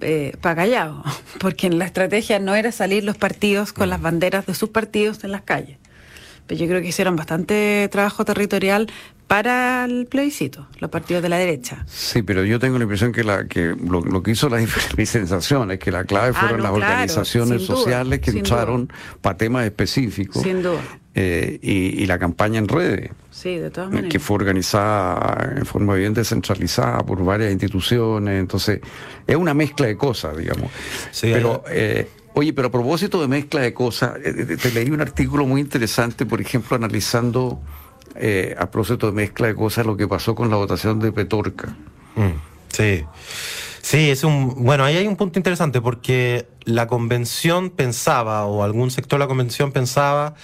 eh, 0.00 0.36
callado, 0.40 1.04
porque 1.38 1.68
en 1.68 1.78
la 1.78 1.84
estrategia 1.84 2.40
no 2.40 2.56
era 2.56 2.72
salir 2.72 3.04
los 3.04 3.16
partidos 3.16 3.72
con 3.72 3.88
las 3.88 4.02
banderas 4.02 4.46
de 4.46 4.54
sus 4.54 4.70
partidos 4.70 5.22
en 5.22 5.30
las 5.30 5.42
calles. 5.42 5.78
Pero 6.50 6.62
yo 6.62 6.66
creo 6.66 6.82
que 6.82 6.88
hicieron 6.88 7.14
bastante 7.14 7.88
trabajo 7.92 8.24
territorial 8.24 8.90
para 9.28 9.84
el 9.84 10.06
plebiscito, 10.06 10.66
los 10.80 10.90
partidos 10.90 11.22
de 11.22 11.28
la 11.28 11.36
derecha. 11.36 11.84
Sí, 11.86 12.22
pero 12.22 12.44
yo 12.44 12.58
tengo 12.58 12.76
la 12.76 12.82
impresión 12.82 13.12
que, 13.12 13.22
la, 13.22 13.46
que 13.46 13.76
lo, 13.80 14.20
que 14.24 14.32
hizo 14.32 14.48
la, 14.48 14.60
mi 14.96 15.06
sensación 15.06 15.70
es 15.70 15.78
que 15.78 15.92
la 15.92 16.02
clave 16.02 16.32
ah, 16.34 16.40
fueron 16.40 16.64
las 16.64 16.72
organizaciones 16.72 17.62
sociales 17.62 18.18
que 18.18 18.32
entraron 18.32 18.92
para 19.20 19.36
temas 19.36 19.64
específicos. 19.64 20.42
Sin 20.42 20.60
duda. 20.60 20.80
Eh, 21.14 21.60
y, 21.62 22.04
la 22.06 22.18
campaña 22.18 22.58
en 22.58 22.66
redes. 22.66 23.12
Sí, 23.30 23.56
de 23.56 23.70
todas 23.70 23.90
maneras. 23.90 24.10
Que 24.10 24.18
fue 24.18 24.34
organizada 24.34 25.54
en 25.56 25.66
forma 25.66 25.94
bien 25.94 26.14
descentralizada 26.14 27.06
por 27.06 27.24
varias 27.24 27.52
instituciones. 27.52 28.40
Entonces, 28.40 28.80
es 29.24 29.36
una 29.36 29.54
mezcla 29.54 29.86
de 29.86 29.96
cosas, 29.96 30.36
digamos. 30.36 30.72
Sí, 31.12 31.30
pero, 31.32 31.62
eh, 31.70 32.08
oye, 32.40 32.52
pero 32.52 32.68
a 32.68 32.70
propósito 32.70 33.20
de 33.20 33.28
mezcla 33.28 33.60
de 33.60 33.72
cosas, 33.72 34.16
eh, 34.24 34.56
te 34.60 34.70
leí 34.72 34.90
un 34.90 35.00
artículo 35.00 35.46
muy 35.46 35.60
interesante, 35.60 36.26
por 36.26 36.40
ejemplo, 36.40 36.76
analizando 36.76 37.60
eh, 38.14 38.54
a 38.58 38.70
propósito 38.70 39.06
de 39.06 39.12
mezcla 39.12 39.46
de 39.46 39.54
cosas 39.54 39.86
lo 39.86 39.96
que 39.96 40.08
pasó 40.08 40.34
con 40.34 40.50
la 40.50 40.56
votación 40.56 40.98
de 40.98 41.12
Petorca. 41.12 41.68
Mm, 42.16 42.38
sí. 42.68 43.04
Sí, 43.82 44.10
es 44.10 44.24
un. 44.24 44.64
Bueno, 44.64 44.84
ahí 44.84 44.96
hay 44.96 45.06
un 45.06 45.16
punto 45.16 45.38
interesante 45.38 45.80
porque 45.80 46.46
la 46.64 46.86
convención 46.86 47.70
pensaba, 47.70 48.44
o 48.44 48.62
algún 48.62 48.90
sector 48.90 49.18
de 49.18 49.24
la 49.24 49.28
convención 49.28 49.72
pensaba, 49.72 50.34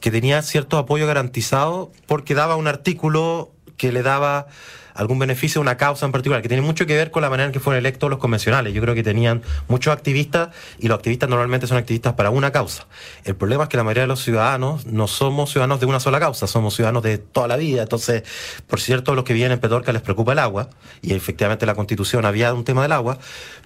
que 0.00 0.10
tenía 0.10 0.42
cierto 0.42 0.76
apoyo 0.76 1.06
garantizado 1.06 1.92
porque 2.06 2.34
daba 2.34 2.56
un 2.56 2.66
artículo 2.66 3.52
que 3.76 3.92
le 3.92 4.02
daba 4.02 4.48
algún 4.94 5.18
beneficio 5.18 5.60
una 5.60 5.76
causa 5.76 6.06
en 6.06 6.12
particular, 6.12 6.42
que 6.42 6.48
tiene 6.48 6.62
mucho 6.62 6.86
que 6.86 6.96
ver 6.96 7.10
con 7.10 7.22
la 7.22 7.30
manera 7.30 7.46
en 7.46 7.52
que 7.52 7.60
fueron 7.60 7.78
electos 7.78 8.10
los 8.10 8.18
convencionales. 8.18 8.72
Yo 8.74 8.80
creo 8.82 8.94
que 8.94 9.02
tenían 9.02 9.42
muchos 9.68 9.92
activistas 9.92 10.50
y 10.78 10.88
los 10.88 10.96
activistas 10.96 11.28
normalmente 11.28 11.66
son 11.66 11.76
activistas 11.76 12.14
para 12.14 12.30
una 12.30 12.50
causa. 12.50 12.86
El 13.24 13.36
problema 13.36 13.64
es 13.64 13.68
que 13.68 13.76
la 13.76 13.84
mayoría 13.84 14.02
de 14.02 14.08
los 14.08 14.22
ciudadanos 14.22 14.86
no 14.86 15.06
somos 15.06 15.50
ciudadanos 15.50 15.80
de 15.80 15.86
una 15.86 16.00
sola 16.00 16.20
causa, 16.20 16.46
somos 16.46 16.74
ciudadanos 16.74 17.02
de 17.02 17.18
toda 17.18 17.48
la 17.48 17.56
vida. 17.56 17.82
Entonces, 17.82 18.22
por 18.66 18.80
cierto, 18.80 19.14
los 19.14 19.24
que 19.24 19.32
vienen 19.32 19.52
en 19.52 19.60
Petorca 19.60 19.92
les 19.92 20.02
preocupa 20.02 20.32
el 20.32 20.38
agua 20.38 20.68
y 21.02 21.14
efectivamente 21.14 21.66
la 21.66 21.74
constitución 21.74 22.24
había 22.24 22.52
un 22.54 22.64
tema 22.64 22.82
del 22.82 22.92
agua, 22.92 23.18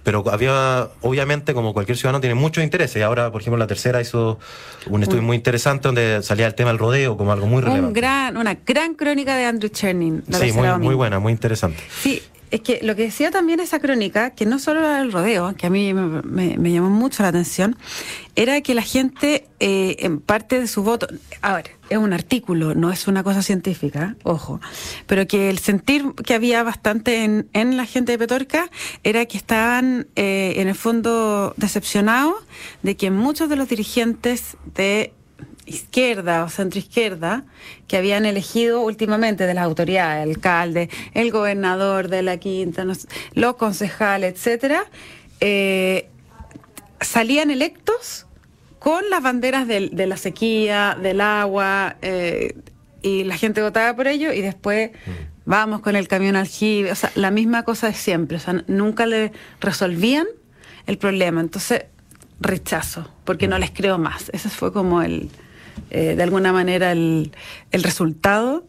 pero 0.03 0.23
había, 0.31 0.89
obviamente, 1.01 1.53
como 1.53 1.73
cualquier 1.73 1.97
ciudadano, 1.97 2.21
tiene 2.21 2.35
muchos 2.35 2.63
intereses. 2.63 2.97
Y 2.97 3.01
ahora, 3.01 3.31
por 3.31 3.41
ejemplo, 3.41 3.57
la 3.57 3.67
tercera 3.67 4.01
hizo 4.01 4.39
un 4.87 5.03
estudio 5.03 5.21
muy 5.21 5.35
interesante 5.35 5.87
donde 5.87 6.21
salía 6.23 6.47
el 6.47 6.55
tema 6.55 6.69
del 6.69 6.79
rodeo 6.79 7.17
como 7.17 7.31
algo 7.31 7.47
muy 7.47 7.61
relevante. 7.61 7.87
Un 7.87 7.93
gran, 7.93 8.37
una 8.37 8.55
gran 8.65 8.93
crónica 8.93 9.35
de 9.35 9.45
Andrew 9.45 9.69
Chernin. 9.69 10.23
la 10.27 10.39
Sí, 10.39 10.51
muy, 10.51 10.67
muy 10.79 10.95
buena, 10.95 11.14
muy 11.19 11.31
interesante. 11.31 11.81
Sí, 12.01 12.21
es 12.51 12.61
que 12.61 12.79
lo 12.83 12.95
que 12.95 13.03
decía 13.03 13.31
también 13.31 13.59
esa 13.59 13.79
crónica, 13.79 14.29
que 14.29 14.45
no 14.45 14.59
solo 14.59 14.79
era 14.79 15.01
el 15.01 15.11
rodeo, 15.11 15.53
que 15.57 15.67
a 15.67 15.69
mí 15.69 15.93
me, 15.93 16.71
llamó 16.71 16.89
mucho 16.89 17.23
la 17.23 17.29
atención, 17.29 17.75
era 18.35 18.61
que 18.61 18.73
la 18.73 18.81
gente, 18.81 19.47
eh, 19.59 19.97
en 19.99 20.21
parte 20.21 20.59
de 20.59 20.67
su 20.67 20.83
voto, 20.83 21.07
a 21.41 21.55
ver, 21.55 21.71
es 21.89 21.97
un 21.97 22.13
artículo, 22.13 22.73
no 22.73 22.91
es 22.91 23.07
una 23.07 23.23
cosa 23.23 23.41
científica, 23.41 24.15
ojo, 24.23 24.61
pero 25.05 25.27
que 25.27 25.49
el 25.49 25.59
sentir 25.59 26.13
que 26.25 26.33
había 26.33 26.63
bastante 26.63 27.23
en, 27.23 27.49
en 27.53 27.77
la 27.77 27.85
gente 27.85 28.13
de 28.13 28.19
Petorca 28.19 28.69
era 29.03 29.25
que 29.25 29.37
estaban, 29.37 30.07
eh, 30.15 30.53
en 30.57 30.67
el 30.67 30.75
fondo, 30.75 31.53
decepcionados 31.57 32.35
de 32.83 32.95
que 32.95 33.11
muchos 33.11 33.49
de 33.49 33.55
los 33.55 33.67
dirigentes 33.67 34.55
de 34.75 35.13
izquierda 35.65 36.43
o 36.43 36.49
centroizquierda 36.49 37.43
que 37.87 37.97
habían 37.97 38.25
elegido 38.25 38.81
últimamente 38.81 39.45
de 39.47 39.53
las 39.53 39.63
autoridades, 39.65 40.23
el 40.23 40.29
alcalde, 40.35 40.89
el 41.13 41.31
gobernador 41.31 42.07
de 42.09 42.21
la 42.21 42.37
quinta, 42.37 42.85
los 43.33 43.55
concejales, 43.55 44.33
etcétera, 44.33 44.85
eh, 45.41 46.07
salían 47.01 47.51
electos 47.51 48.25
con 48.79 49.09
las 49.09 49.21
banderas 49.23 49.67
del- 49.67 49.89
de, 49.95 50.05
la 50.07 50.17
sequía, 50.17 50.95
del 51.01 51.21
agua, 51.21 51.95
eh, 52.01 52.55
y 53.01 53.23
la 53.23 53.37
gente 53.37 53.61
votaba 53.61 53.95
por 53.95 54.07
ello 54.07 54.31
y 54.33 54.41
después 54.41 54.91
vamos 55.45 55.81
con 55.81 55.95
el 55.95 56.07
camión 56.07 56.35
aljibe, 56.35 56.91
o 56.91 56.95
sea, 56.95 57.11
la 57.15 57.31
misma 57.31 57.63
cosa 57.63 57.87
de 57.87 57.93
siempre, 57.93 58.37
o 58.37 58.39
sea, 58.39 58.63
nunca 58.67 59.05
le 59.05 59.31
resolvían 59.61 60.27
el 60.87 60.97
problema, 60.97 61.41
entonces 61.41 61.85
rechazo, 62.39 63.09
porque 63.23 63.47
no 63.47 63.57
les 63.57 63.71
creo 63.71 63.97
más. 63.97 64.29
Ese 64.33 64.49
fue 64.49 64.71
como 64.73 65.01
el, 65.01 65.29
eh, 65.91 66.15
de 66.15 66.23
alguna 66.23 66.51
manera, 66.53 66.91
el, 66.91 67.31
el 67.71 67.83
resultado 67.83 68.63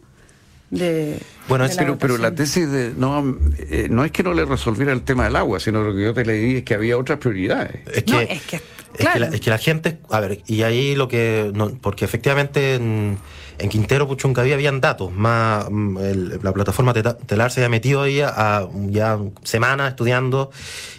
de... 0.70 1.18
Bueno, 1.48 1.64
de 1.64 1.70
es- 1.70 1.76
la 1.76 1.82
Pero, 1.82 1.98
pero 1.98 2.18
la 2.18 2.34
tesis 2.34 2.70
de 2.70 2.92
no, 2.96 3.36
eh, 3.58 3.86
no 3.90 4.04
es 4.04 4.10
que 4.12 4.22
no 4.22 4.34
le 4.34 4.44
resolviera 4.44 4.92
el 4.92 5.02
tema 5.02 5.24
del 5.24 5.36
agua, 5.36 5.60
sino 5.60 5.82
lo 5.82 5.94
que 5.94 6.02
yo 6.02 6.14
te 6.14 6.24
leí 6.24 6.56
es 6.56 6.62
que 6.64 6.74
había 6.74 6.98
otras 6.98 7.18
prioridades. 7.18 7.82
Es 7.92 8.02
que, 8.04 8.12
No, 8.12 8.20
es 8.20 8.42
que, 8.42 8.56
es 8.56 8.62
claro. 8.98 9.12
que 9.14 9.20
la, 9.20 9.26
es 9.28 9.40
que 9.40 9.50
la 9.50 9.58
gente, 9.58 9.98
a 10.10 10.20
ver, 10.20 10.40
y 10.46 10.62
ahí 10.62 10.94
lo 10.96 11.06
que, 11.08 11.50
no- 11.54 11.70
porque 11.80 12.04
efectivamente 12.04 12.74
en, 12.74 13.18
en 13.58 13.68
Quintero, 13.68 14.06
Puchuncaví 14.08 14.52
habían 14.52 14.80
datos, 14.80 15.12
más 15.12 15.66
mm, 15.70 15.98
el- 15.98 16.40
la 16.42 16.52
plataforma 16.52 16.92
Telar 16.92 17.50
se 17.50 17.60
había 17.60 17.68
metido 17.70 18.02
ahí 18.02 18.20
a, 18.20 18.68
ya 18.88 19.18
semanas 19.42 19.90
estudiando 19.90 20.50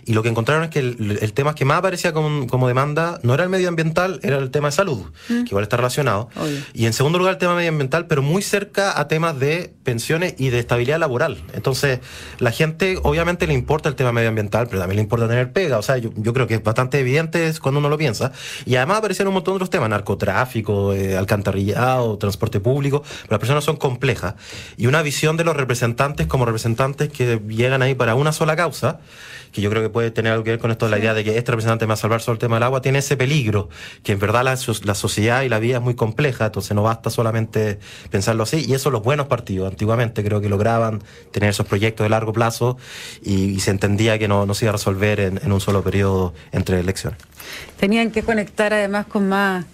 y 0.05 0.13
lo 0.13 0.23
que 0.23 0.29
encontraron 0.29 0.63
es 0.65 0.69
que 0.69 0.79
el, 0.79 1.19
el 1.21 1.33
tema 1.33 1.53
que 1.55 1.65
más 1.65 1.79
aparecía 1.79 2.13
como, 2.13 2.47
como 2.47 2.67
demanda 2.67 3.19
no 3.23 3.33
era 3.33 3.43
el 3.43 3.49
medioambiental, 3.49 4.19
era 4.23 4.37
el 4.37 4.51
tema 4.51 4.69
de 4.69 4.71
salud, 4.71 5.01
que 5.27 5.33
igual 5.45 5.63
está 5.63 5.75
relacionado. 5.77 6.29
Mm. 6.35 6.39
Obvio. 6.41 6.57
Y 6.73 6.85
en 6.85 6.93
segundo 6.93 7.17
lugar 7.19 7.33
el 7.33 7.37
tema 7.39 7.55
medioambiental, 7.55 8.07
pero 8.07 8.21
muy 8.21 8.41
cerca 8.41 8.97
a 8.99 9.07
temas 9.09 9.37
de 9.39 9.73
pensiones 9.83 10.35
y 10.37 10.49
de 10.49 10.59
estabilidad 10.59 10.99
laboral. 10.99 11.43
Entonces, 11.53 11.99
la 12.39 12.51
gente 12.51 12.97
obviamente 13.03 13.47
le 13.47 13.53
importa 13.53 13.89
el 13.89 13.95
tema 13.95 14.11
medioambiental, 14.13 14.67
pero 14.67 14.79
también 14.79 14.95
le 14.97 15.01
importa 15.03 15.27
tener 15.27 15.51
pega. 15.51 15.77
O 15.77 15.81
sea, 15.81 15.97
yo, 15.97 16.11
yo 16.15 16.33
creo 16.33 16.47
que 16.47 16.55
es 16.55 16.63
bastante 16.63 16.99
evidente 16.99 17.51
cuando 17.61 17.79
uno 17.79 17.89
lo 17.89 17.97
piensa. 17.97 18.31
Y 18.65 18.75
además 18.77 18.99
aparecieron 18.99 19.29
un 19.29 19.35
montón 19.35 19.53
de 19.53 19.55
otros 19.57 19.69
temas, 19.69 19.89
narcotráfico, 19.89 20.93
eh, 20.93 21.17
alcantarillado, 21.17 22.17
transporte 22.17 22.46
público, 22.59 23.03
pero 23.23 23.31
las 23.31 23.39
personas 23.39 23.63
son 23.63 23.77
complejas. 23.77 24.35
Y 24.77 24.87
una 24.87 25.01
visión 25.01 25.37
de 25.37 25.43
los 25.43 25.55
representantes 25.55 26.27
como 26.27 26.45
representantes 26.45 27.09
que 27.09 27.39
llegan 27.47 27.81
ahí 27.81 27.95
para 27.95 28.15
una 28.15 28.31
sola 28.31 28.55
causa, 28.55 28.99
que 29.51 29.61
yo 29.61 29.69
creo 29.69 29.81
que 29.81 29.89
puede 29.89 30.11
tener 30.11 30.33
algo 30.33 30.43
que 30.43 30.51
ver 30.51 30.59
con 30.59 30.71
esto 30.71 30.85
de 30.85 30.91
la 30.91 30.99
idea 30.99 31.13
de 31.13 31.23
que 31.23 31.37
este 31.37 31.51
representante 31.51 31.85
me 31.85 31.89
va 31.89 31.93
a 31.93 31.97
salvar 31.97 32.21
sobre 32.21 32.33
el 32.35 32.39
tema 32.39 32.57
del 32.57 32.63
agua, 32.63 32.81
tiene 32.81 32.99
ese 32.99 33.15
peligro, 33.15 33.69
que 34.03 34.11
en 34.11 34.19
verdad 34.19 34.43
la, 34.43 34.57
so- 34.57 34.73
la 34.83 34.93
sociedad 34.93 35.41
y 35.43 35.49
la 35.49 35.59
vida 35.59 35.77
es 35.77 35.81
muy 35.81 35.95
compleja, 35.95 36.47
entonces 36.47 36.75
no 36.75 36.83
basta 36.83 37.09
solamente 37.09 37.79
pensarlo 38.11 38.43
así, 38.43 38.65
y 38.67 38.73
eso 38.73 38.91
los 38.91 39.03
buenos 39.03 39.27
partidos 39.27 39.69
antiguamente 39.71 40.23
creo 40.23 40.41
que 40.41 40.49
lograban 40.49 41.01
tener 41.31 41.49
esos 41.49 41.65
proyectos 41.65 42.03
de 42.03 42.09
largo 42.09 42.33
plazo 42.33 42.77
y, 43.23 43.45
y 43.51 43.59
se 43.61 43.71
entendía 43.71 44.19
que 44.19 44.27
no, 44.27 44.45
no 44.45 44.53
se 44.53 44.65
iba 44.65 44.71
a 44.71 44.73
resolver 44.73 45.19
en, 45.21 45.39
en 45.41 45.51
un 45.51 45.61
solo 45.61 45.81
periodo 45.81 46.33
entre 46.51 46.79
elecciones. 46.79 47.19
Tenían 47.79 48.11
que 48.11 48.23
conectar 48.23 48.73
además 48.73 49.05
con 49.07 49.29
más, 49.29 49.65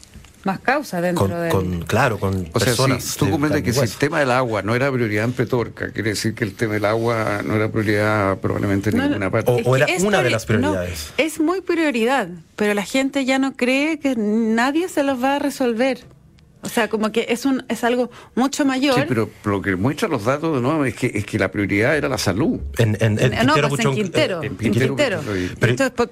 más 0.43 0.59
causas 0.59 1.01
dentro 1.01 1.27
Con, 1.27 1.39
del... 1.41 1.51
con- 1.51 1.81
claro, 1.83 2.19
con 2.19 2.33
O 2.53 2.59
sea, 2.59 2.65
personas. 2.67 3.03
si 3.03 3.17
tú 3.17 3.25
de 3.25 3.31
comentas 3.31 3.61
que 3.61 3.71
si 3.73 3.79
el 3.79 3.91
tema 3.91 4.19
del 4.19 4.31
agua 4.31 4.61
no 4.61 4.75
era 4.75 4.91
prioridad 4.91 5.23
en 5.25 5.33
Petorca, 5.33 5.89
quiere 5.91 6.09
decir 6.11 6.35
que 6.35 6.43
el 6.43 6.53
tema 6.55 6.73
del 6.73 6.85
agua 6.85 7.41
no 7.45 7.55
era 7.55 7.69
prioridad 7.71 8.37
probablemente 8.39 8.89
en 8.89 8.97
No, 8.97 9.03
ninguna 9.07 9.29
parte. 9.31 9.63
O- 9.65 9.75
era 9.75 9.85
es 9.85 10.03
una 10.03 10.21
de 10.21 10.29
las 10.29 10.45
prioridades. 10.45 11.11
no, 11.17 11.23
es 11.23 11.39
muy 11.39 11.61
prioridad, 11.61 12.27
pero 12.55 12.73
la 12.73 12.83
gente 12.83 13.25
ya 13.25 13.39
no 13.39 13.55
cree 13.55 13.99
que 13.99 14.15
nadie 14.17 14.89
se 14.89 15.03
los 15.03 15.21
va 15.23 15.35
a 15.35 15.39
resolver. 15.39 16.03
O 16.73 16.75
sea, 16.75 16.87
como 16.87 17.11
que 17.11 17.27
es 17.29 17.45
un 17.45 17.63
es 17.69 17.83
algo 17.83 18.09
mucho 18.33 18.65
mayor. 18.65 18.95
Sí, 18.95 19.01
pero 19.07 19.29
lo 19.43 19.61
que 19.61 19.75
muestran 19.75 20.09
los 20.09 20.25
datos 20.25 20.55
de 20.55 20.59
nuevo 20.59 20.85
es 20.85 20.95
que, 20.95 21.11
es 21.13 21.23
que 21.23 21.37
la 21.37 21.51
prioridad 21.51 21.95
era 21.95 22.09
la 22.09 22.17
salud. 22.17 22.59
En, 22.79 22.97
en- 22.99 23.19
en 23.19 23.29
no, 23.45 23.53
Quintero, 23.53 23.69
pues 23.69 23.85
en 23.85 23.93
Quintero, 23.93 24.41
eh, 24.41 24.45
en 24.47 24.51
en 24.53 24.57
Quintero. 24.57 24.95
Pero- 24.95 25.21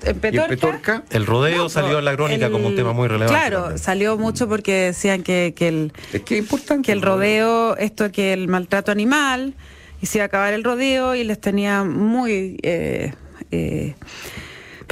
en 0.03 0.19
Petorca, 0.19 0.47
Petorca, 0.49 1.03
El 1.09 1.25
rodeo 1.25 1.63
No, 1.63 1.69
salió 1.69 1.97
en 1.97 2.05
la 2.05 2.15
crónica 2.15 2.45
el- 2.45 2.51
como 2.51 2.67
un 2.67 2.75
tema 2.75 2.93
muy 2.93 3.07
relevante. 3.07 3.33
Claro, 3.33 3.59
también. 3.61 3.79
salió 3.79 4.17
mucho 4.19 4.47
porque 4.47 4.71
decían 4.73 5.23
que, 5.23 5.53
que 5.55 5.67
el 5.67 5.93
es 6.13 6.21
que 6.21 6.35
es 6.35 6.41
importante. 6.41 6.85
que 6.85 6.91
el 6.91 7.01
rodeo, 7.01 7.75
esto 7.77 8.11
que 8.11 8.31
el 8.31 8.47
maltrato 8.47 8.91
animal, 8.91 9.55
y 9.99 10.05
se 10.05 10.19
iba 10.19 10.25
a 10.25 10.27
acabar 10.27 10.53
el 10.53 10.63
rodeo 10.63 11.15
y 11.15 11.23
les 11.23 11.41
tenía 11.41 11.83
muy 11.83 12.59
eh, 12.61 13.15
eh, 13.49 13.95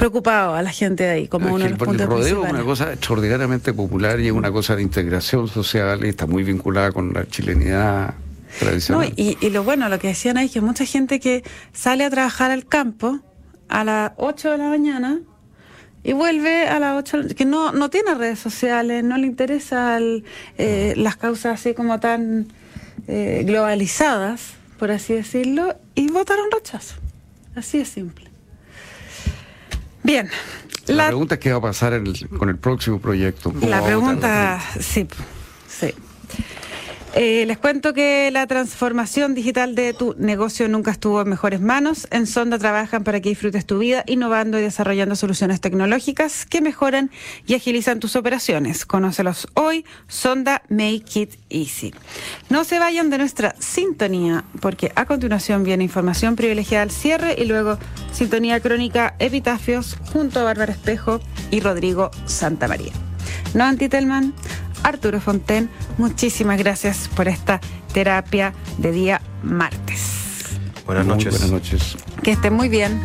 preocupado 0.00 0.54
a 0.54 0.62
la 0.62 0.70
gente 0.70 1.04
de 1.04 1.10
ahí, 1.10 1.28
como 1.28 1.46
Es 1.48 1.52
uno 1.54 1.64
de 1.64 1.70
los 1.70 1.78
puntos 1.78 2.00
el 2.00 2.06
rodeo 2.08 2.44
es 2.44 2.50
una 2.50 2.64
cosa 2.64 2.92
extraordinariamente 2.92 3.72
popular 3.72 4.18
y 4.20 4.26
es 4.26 4.32
una 4.32 4.50
cosa 4.50 4.74
de 4.76 4.82
integración 4.82 5.46
social 5.48 6.04
y 6.04 6.08
está 6.08 6.26
muy 6.26 6.42
vinculada 6.42 6.90
con 6.92 7.12
la 7.12 7.26
chilenidad 7.28 8.08
No, 8.08 8.14
tradicional. 8.58 9.12
y, 9.16 9.36
y 9.40 9.50
lo 9.50 9.62
bueno, 9.62 9.88
lo 9.88 9.98
que 9.98 10.08
decían 10.08 10.36
ahí, 10.38 10.48
que 10.48 10.60
mucha 10.60 10.84
gente 10.84 11.20
que 11.20 11.44
sale 11.72 12.04
a 12.04 12.10
trabajar 12.10 12.50
al 12.50 12.66
campo 12.66 13.20
a 13.68 13.84
las 13.84 14.12
8 14.16 14.50
de 14.52 14.58
la 14.58 14.68
mañana 14.68 15.20
y 16.02 16.12
vuelve 16.14 16.66
a 16.66 16.80
las 16.80 16.96
8, 16.98 17.34
que 17.36 17.44
no, 17.44 17.72
no 17.72 17.90
tiene 17.90 18.14
redes 18.14 18.38
sociales, 18.38 19.04
no 19.04 19.18
le 19.18 19.26
interesan 19.26 20.24
las 20.56 21.16
causas 21.16 21.60
así 21.60 21.74
como 21.74 22.00
tan 22.00 22.48
eh, 23.06 23.42
globalizadas, 23.46 24.54
por 24.78 24.90
así 24.90 25.12
decirlo, 25.12 25.76
y 25.94 26.10
votaron 26.10 26.46
rechazo. 26.50 26.94
Así 27.54 27.78
es 27.78 27.88
simple. 27.90 28.29
Bien. 30.02 30.28
la, 30.86 30.94
La, 30.94 31.06
pregunta 31.08 31.34
es 31.36 31.40
qué 31.40 31.52
va 31.52 31.58
a 31.58 31.62
pasar 31.62 31.92
el- 31.92 32.28
con 32.38 32.48
el 32.48 32.56
próximo 32.56 33.00
proyecto. 33.00 33.52
¿Cómo 33.52 33.68
la 33.68 33.80
va 33.80 33.92
a 33.92 33.96
votar 33.96 34.14
la 34.14 34.58
pregunta, 34.58 34.60
sí, 34.80 35.06
sí. 35.68 35.94
Eh, 37.12 37.44
les 37.44 37.58
cuento 37.58 37.92
que 37.92 38.30
la 38.30 38.46
transformación 38.46 39.34
digital 39.34 39.74
de 39.74 39.92
tu 39.92 40.14
negocio 40.16 40.68
nunca 40.68 40.92
estuvo 40.92 41.20
en 41.20 41.28
mejores 41.28 41.60
manos. 41.60 42.06
En 42.12 42.28
Sonda 42.28 42.56
trabajan 42.56 43.02
para 43.02 43.20
que 43.20 43.30
disfrutes 43.30 43.66
tu 43.66 43.78
vida, 43.78 44.04
innovando 44.06 44.60
y 44.60 44.62
desarrollando 44.62 45.16
soluciones 45.16 45.60
tecnológicas 45.60 46.46
que 46.46 46.60
mejoran 46.60 47.10
y 47.46 47.54
agilizan 47.54 47.98
tus 47.98 48.14
operaciones. 48.14 48.86
Conócelos 48.86 49.48
hoy, 49.54 49.84
Sonda 50.06 50.62
Make 50.68 51.20
It 51.20 51.34
Easy. 51.48 51.92
No 52.48 52.62
se 52.62 52.78
vayan 52.78 53.10
de 53.10 53.18
nuestra 53.18 53.56
sintonía, 53.58 54.44
porque 54.60 54.92
a 54.94 55.04
continuación 55.04 55.64
viene 55.64 55.82
información 55.82 56.36
privilegiada 56.36 56.84
al 56.84 56.92
cierre 56.92 57.34
y 57.36 57.44
luego 57.44 57.76
sintonía 58.12 58.60
crónica 58.60 59.16
Epitafios 59.18 59.96
junto 60.12 60.38
a 60.38 60.44
Bárbara 60.44 60.72
Espejo 60.72 61.20
y 61.50 61.58
Rodrigo 61.58 62.12
Santamaría. 62.26 62.92
No 63.52 63.64
Antitelman, 63.64 64.32
Arturo 64.82 65.20
Fonten, 65.20 65.70
muchísimas 65.98 66.58
gracias 66.58 67.08
por 67.14 67.28
esta 67.28 67.60
terapia 67.92 68.52
de 68.78 68.92
día 68.92 69.20
martes. 69.42 70.20
Buenas 70.86 71.06
Muy 71.06 71.16
noches. 71.16 71.32
Buenas 71.32 71.50
noches. 71.50 71.96
Que 72.22 72.32
estén 72.32 72.54
muy 72.54 72.68
bien. 72.68 73.00